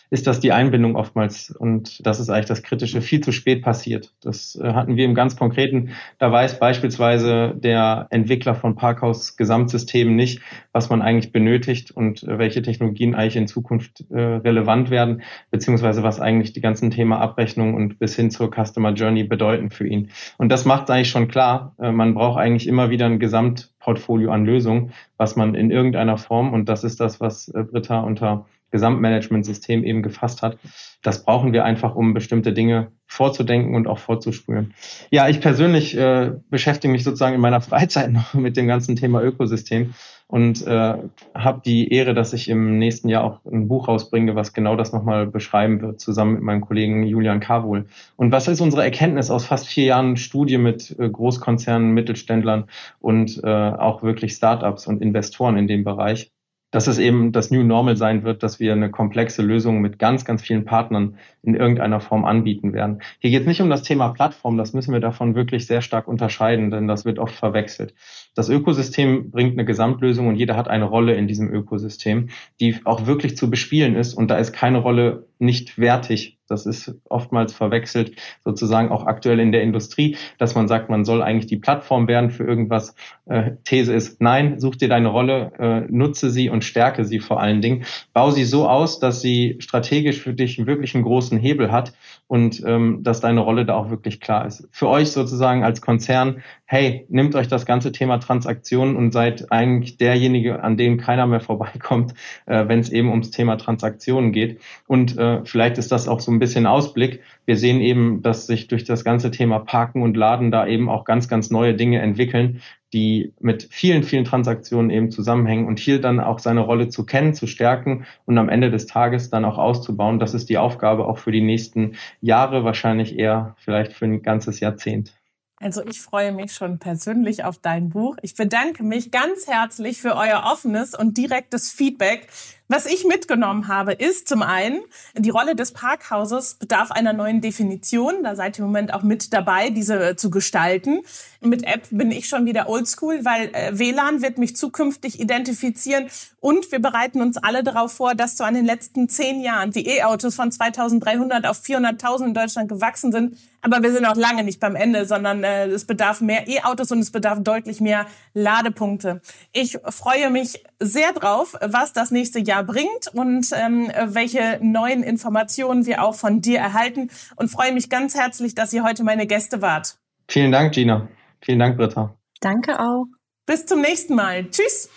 ist 0.10 0.28
das 0.28 0.40
die 0.40 0.52
Einbindung 0.52 0.96
oftmals. 0.96 1.52
Und 1.52 2.06
das 2.06 2.20
ist 2.20 2.30
eigentlich 2.30 2.46
das 2.46 2.64
Kritische, 2.64 3.02
viel 3.02 3.22
zu 3.22 3.32
spät 3.32 3.62
passiert. 3.62 4.14
Das 4.22 4.56
äh, 4.56 4.74
hatten 4.74 4.96
wir 4.96 5.06
im 5.06 5.16
ganz 5.16 5.36
Konkreten. 5.36 5.90
Da 6.18 6.32
weiß 6.32 6.60
beispielsweise 6.60 7.54
der 7.56 8.08
Entwickler 8.10 8.56
von 8.56 8.76
Parkhaus 8.76 9.36
Gesamtsystemen 9.36 10.16
nicht, 10.16 10.42
was 10.72 10.90
man 10.90 11.02
eigentlich 11.02 11.32
benötigt 11.32 11.92
und 11.92 12.24
äh, 12.24 12.38
welche 12.38 12.62
Technologien 12.62 13.16
eigentlich 13.16 13.36
in 13.36 13.48
Zukunft 13.48 14.06
äh, 14.10 14.20
relevant 14.20 14.90
werden, 14.90 15.24
beziehungsweise 15.52 16.04
was 16.04 16.20
eigentlich 16.22 16.54
die 16.54 16.62
ganzen 16.62 16.92
Thema 16.92 17.20
Abrechnung 17.20 17.74
und 17.74 18.00
bis 18.00 18.16
hin 18.16 18.32
zur 18.32 18.50
Customer 18.52 18.94
Journey 18.94 19.24
bedeuten 19.24 19.72
für 19.72 19.88
ihn. 19.88 20.12
Und 20.38 20.50
das 20.50 20.66
macht 20.66 20.90
eigentlich 20.90 21.10
schon 21.10 21.28
klar. 21.28 21.76
Man 21.78 22.14
braucht 22.14 22.40
eigentlich 22.40 22.68
immer 22.68 22.90
wieder 22.90 23.06
ein 23.06 23.20
Gesamtportfolio 23.20 24.32
an 24.32 24.46
Lösungen, 24.46 24.92
was 25.18 25.36
man 25.36 25.56
in 25.56 25.72
irgendeiner 25.72 26.18
Form, 26.18 26.54
und 26.54 26.70
das 26.70 26.84
ist 26.84 27.00
das, 27.00 27.20
was 27.20 27.52
Britta 27.54 28.00
unter 28.00 28.46
Gesamtmanagementsystem 28.72 29.84
eben 29.84 30.04
gefasst 30.04 30.42
hat. 30.42 30.58
Das 31.04 31.24
brauchen 31.24 31.54
wir 31.54 31.64
einfach, 31.64 31.96
um 31.96 32.14
bestimmte 32.14 32.54
Dinge 32.54 32.92
vorzudenken 33.06 33.76
und 33.76 33.88
auch 33.88 34.00
vorzuspüren. 34.00 34.74
Ja, 35.10 35.30
ich 35.30 35.40
persönlich 35.40 35.98
äh, 35.98 36.34
beschäftige 36.50 36.92
mich 36.92 37.04
sozusagen 37.04 37.36
in 37.36 37.42
meiner 37.42 37.62
Freizeit 37.68 38.12
noch 38.12 38.34
mit 38.34 38.58
dem 38.58 38.68
ganzen 38.68 38.96
Thema 38.96 39.24
Ökosystem 39.24 39.94
und 40.28 40.68
äh, 40.68 40.96
habe 41.34 41.62
die 41.66 41.90
Ehre, 41.90 42.14
dass 42.14 42.34
ich 42.34 42.50
im 42.50 42.78
nächsten 42.78 43.08
Jahr 43.08 43.24
auch 43.24 43.46
ein 43.46 43.70
Buch 43.70 43.88
rausbringe, 43.88 44.36
was 44.36 44.52
genau 44.52 44.76
das 44.76 44.92
nochmal 44.92 45.26
beschreiben 45.26 45.82
wird, 45.82 46.02
zusammen 46.02 46.34
mit 46.34 46.44
meinem 46.44 46.62
Kollegen 46.62 47.04
Julian 47.04 47.40
Karwohl. 47.40 47.86
Und 48.18 48.34
was 48.34 48.50
ist 48.50 48.60
unsere 48.60 48.84
Erkenntnis 48.84 49.32
aus 49.32 49.46
fast 49.46 49.68
vier 49.68 49.86
Jahren 49.86 50.18
Studie 50.18 50.58
mit 50.58 50.94
äh, 51.00 51.10
Großkonzernen, 51.10 51.92
Mittelständlern 51.92 52.66
und 53.00 53.42
äh, 53.42 53.48
auch 53.48 54.04
wirklich 54.04 54.34
Startups 54.34 54.86
und 54.86 55.02
Investoren 55.02 55.58
in 55.58 55.68
dem 55.68 55.86
Bereich? 55.86 56.30
Dass 56.72 56.88
es 56.88 57.00
eben 57.00 57.32
das 57.32 57.50
New 57.50 57.64
Normal 57.64 57.96
sein 57.96 58.24
wird, 58.24 58.44
dass 58.44 58.60
wir 58.60 58.74
eine 58.74 58.92
komplexe 58.92 59.42
Lösung 59.42 59.80
mit 59.80 60.00
ganz, 60.00 60.26
ganz 60.26 60.42
vielen 60.42 60.66
Partnern 60.66 61.18
in 61.42 61.56
irgendeiner 61.56 62.02
Form 62.02 62.26
anbieten 62.26 62.74
werden. 62.74 63.02
Hier 63.20 63.32
geht 63.32 63.42
es 63.42 63.48
nicht 63.48 63.62
um 63.62 63.70
das 63.70 63.84
Thema 63.84 64.10
Plattform, 64.10 64.58
das 64.58 64.74
müssen 64.74 64.92
wir 64.92 65.00
davon 65.00 65.36
wirklich 65.36 65.66
sehr 65.66 65.82
stark 65.82 66.08
unterscheiden, 66.08 66.70
denn 66.70 66.88
das 66.88 67.06
wird 67.06 67.20
oft 67.20 67.36
verwechselt. 67.36 67.94
Das 68.36 68.50
Ökosystem 68.50 69.32
bringt 69.32 69.54
eine 69.54 69.66
Gesamtlösung 69.66 70.28
und 70.28 70.36
jeder 70.36 70.58
hat 70.58 70.68
eine 70.68 70.86
Rolle 70.86 71.14
in 71.14 71.28
diesem 71.28 71.50
Ökosystem, 71.50 72.30
die 72.60 72.76
auch 72.84 73.06
wirklich 73.06 73.38
zu 73.38 73.50
bespielen 73.50 73.96
ist 73.96 74.14
und 74.14 74.30
da 74.30 74.38
ist 74.38 74.52
keine 74.52 74.80
Rolle 74.80 75.28
nicht 75.40 75.78
wertig 75.78 76.37
das 76.48 76.66
ist 76.66 76.96
oftmals 77.10 77.54
verwechselt, 77.54 78.14
sozusagen 78.44 78.90
auch 78.90 79.06
aktuell 79.06 79.40
in 79.40 79.52
der 79.52 79.62
Industrie, 79.62 80.18
dass 80.38 80.56
man 80.56 80.68
sagt, 80.68 80.90
man 80.90 81.06
soll 81.06 81.22
eigentlich 81.22 81.48
die 81.48 81.58
Plattform 81.58 82.08
werden 82.08 82.32
für 82.32 82.44
irgendwas. 82.44 82.96
Äh, 83.26 83.52
These 83.64 83.94
ist, 83.94 84.22
nein, 84.22 84.60
such 84.60 84.78
dir 84.78 84.90
deine 84.90 85.10
Rolle, 85.10 85.52
äh, 85.60 85.92
nutze 85.92 86.30
sie 86.30 86.50
und 86.50 86.64
stärke 86.64 87.06
sie 87.06 87.20
vor 87.20 87.42
allen 87.42 87.62
Dingen. 87.62 87.86
Bau 88.14 88.32
sie 88.32 88.46
so 88.46 88.68
aus, 88.68 89.00
dass 89.00 89.22
sie 89.22 89.58
strategisch 89.60 90.22
für 90.22 90.34
dich 90.34 90.66
wirklich 90.66 90.96
einen 90.96 91.04
großen 91.04 91.38
Hebel 91.38 91.72
hat 91.72 91.94
und 92.28 92.64
ähm, 92.66 93.04
dass 93.04 93.22
deine 93.22 93.42
Rolle 93.42 93.66
da 93.66 93.76
auch 93.76 93.90
wirklich 93.90 94.20
klar 94.20 94.46
ist. 94.46 94.68
Für 94.72 94.88
euch 94.90 95.12
sozusagen 95.12 95.64
als 95.64 95.82
Konzern, 95.82 96.44
hey, 96.66 97.06
nimmt 97.10 97.36
euch 97.36 97.48
das 97.48 97.66
ganze 97.66 97.92
Thema 97.92 98.18
Transaktionen 98.18 98.96
und 98.96 99.12
seid 99.12 99.52
eigentlich 99.52 99.98
derjenige, 99.98 100.64
an 100.64 100.78
dem 100.78 100.98
keiner 100.98 101.28
mehr 101.28 101.40
vorbeikommt, 101.40 102.14
äh, 102.46 102.68
wenn 102.68 102.80
es 102.80 102.90
eben 102.90 103.10
ums 103.10 103.32
Thema 103.32 103.58
Transaktionen 103.58 104.32
geht. 104.32 104.60
Und 104.88 105.18
äh, 105.18 105.42
vielleicht 105.46 105.78
ist 105.78 105.92
das 105.92 106.08
auch 106.08 106.20
so 106.20 106.32
ein 106.38 106.40
bisschen 106.40 106.66
Ausblick. 106.66 107.22
Wir 107.46 107.58
sehen 107.58 107.82
eben, 107.82 108.22
dass 108.22 108.48
sich 108.48 108.68
durch 108.68 108.84
das 108.84 109.04
ganze 109.04 109.32
Thema 109.32 109.60
Parken 109.60 110.02
und 110.02 110.16
Laden 110.16 110.52
da 110.52 110.66
eben 110.66 110.90
auch 110.90 111.04
ganz, 111.04 111.28
ganz 111.28 111.50
neue 111.50 111.74
Dinge 111.74 112.00
entwickeln, 112.00 112.62
die 112.94 113.34
mit 113.40 113.68
vielen, 113.70 114.04
vielen 114.04 114.24
Transaktionen 114.24 114.90
eben 114.92 115.12
zusammenhängen 115.12 115.68
und 115.68 115.80
hier 115.80 116.00
dann 116.00 116.20
auch 116.20 116.40
seine 116.40 116.62
Rolle 116.62 116.90
zu 116.90 117.06
kennen, 117.06 117.34
zu 117.34 117.48
stärken 117.48 118.06
und 118.26 118.38
am 118.38 118.50
Ende 118.50 118.72
des 118.72 118.86
Tages 118.86 119.30
dann 119.30 119.44
auch 119.44 119.58
auszubauen. 119.58 120.20
Das 120.20 120.34
ist 120.34 120.50
die 120.50 120.58
Aufgabe 120.58 121.06
auch 121.06 121.18
für 121.18 121.32
die 121.32 121.42
nächsten 121.42 121.96
Jahre, 122.22 122.64
wahrscheinlich 122.64 123.18
eher 123.18 123.56
vielleicht 123.58 123.94
für 123.94 124.06
ein 124.06 124.22
ganzes 124.22 124.60
Jahrzehnt. 124.60 125.14
Also 125.60 125.84
ich 125.84 126.02
freue 126.02 126.32
mich 126.32 126.54
schon 126.54 126.78
persönlich 126.78 127.44
auf 127.44 127.58
dein 127.58 127.90
Buch. 127.90 128.18
Ich 128.22 128.36
bedanke 128.36 128.84
mich 128.84 129.10
ganz 129.10 129.48
herzlich 129.48 130.00
für 130.00 130.16
euer 130.16 130.44
offenes 130.46 130.94
und 130.94 131.18
direktes 131.18 131.72
Feedback. 131.72 132.28
Was 132.70 132.86
ich 132.86 133.06
mitgenommen 133.06 133.70
habe, 133.70 133.94
ist 133.94 134.28
zum 134.28 134.42
einen, 134.42 134.82
die 135.16 135.30
Rolle 135.30 135.56
des 135.56 135.72
Parkhauses 135.72 136.56
bedarf 136.56 136.92
einer 136.92 137.14
neuen 137.14 137.40
Definition. 137.40 138.24
Da 138.24 138.36
seid 138.36 138.58
ihr 138.58 138.60
im 138.60 138.66
Moment 138.66 138.94
auch 138.94 139.04
mit 139.04 139.32
dabei, 139.32 139.70
diese 139.70 140.18
zu 140.18 140.30
gestalten. 140.30 141.00
Mit 141.40 141.64
App 141.64 141.88
bin 141.92 142.12
ich 142.12 142.28
schon 142.28 142.46
wieder 142.46 142.68
oldschool, 142.68 143.24
weil 143.24 143.52
äh, 143.54 143.80
WLAN 143.80 144.22
wird 144.22 144.38
mich 144.38 144.58
zukünftig 144.58 145.20
identifizieren 145.22 146.10
und 146.40 146.72
wir 146.72 146.80
bereiten 146.80 147.22
uns 147.22 147.38
alle 147.38 147.64
darauf 147.64 147.94
vor, 147.94 148.16
dass 148.16 148.38
so 148.38 148.44
an 148.44 148.54
den 148.54 148.66
letzten 148.66 149.10
zehn 149.10 149.42
Jahren 149.42 149.72
die 149.72 149.88
E-Autos 149.88 150.36
von 150.36 150.52
2300 150.52 151.46
auf 151.48 151.62
400.000 151.62 152.28
in 152.28 152.34
Deutschland 152.34 152.70
gewachsen 152.70 153.12
sind. 153.12 153.38
Aber 153.62 153.82
wir 153.82 153.92
sind 153.92 154.06
auch 154.06 154.16
lange 154.16 154.44
nicht 154.44 154.60
beim 154.60 154.76
Ende, 154.76 155.06
sondern 155.06 155.44
äh, 155.44 155.66
es 155.66 155.86
bedarf 155.86 156.22
mehr 156.22 156.48
E-Autos 156.48 156.92
und 156.92 157.00
es 157.00 157.12
bedarf 157.12 157.40
deutlich 157.42 157.82
mehr 157.82 158.06
Ladepunkte. 158.34 159.20
Ich 159.52 159.80
freue 159.90 160.30
mich 160.30 160.64
sehr 160.80 161.12
drauf, 161.12 161.56
was 161.60 161.92
das 161.92 162.12
nächste 162.12 162.40
Jahr 162.58 162.64
bringt 162.64 163.08
und 163.14 163.48
ähm, 163.54 163.92
welche 164.06 164.60
neuen 164.62 165.04
Informationen 165.04 165.86
wir 165.86 166.04
auch 166.04 166.16
von 166.16 166.42
dir 166.42 166.60
erhalten 166.60 167.10
und 167.36 167.50
freue 167.50 167.74
mich 167.74 167.90
ganz 167.90 168.16
herzlich, 168.16 168.56
dass 168.56 168.74
ihr 168.74 168.84
heute 168.84 169.04
meine 169.04 169.28
Gäste 169.28 169.62
wart. 169.62 169.98
Vielen 170.28 170.52
Dank, 170.52 170.74
Gina. 170.74 171.08
Vielen 171.42 171.60
Dank, 171.60 171.78
Britta. 171.78 172.16
Danke 172.42 172.80
auch. 172.80 173.06
Bis 173.46 173.66
zum 173.66 173.82
nächsten 173.82 174.16
Mal. 174.16 174.50
Tschüss. 174.50 174.90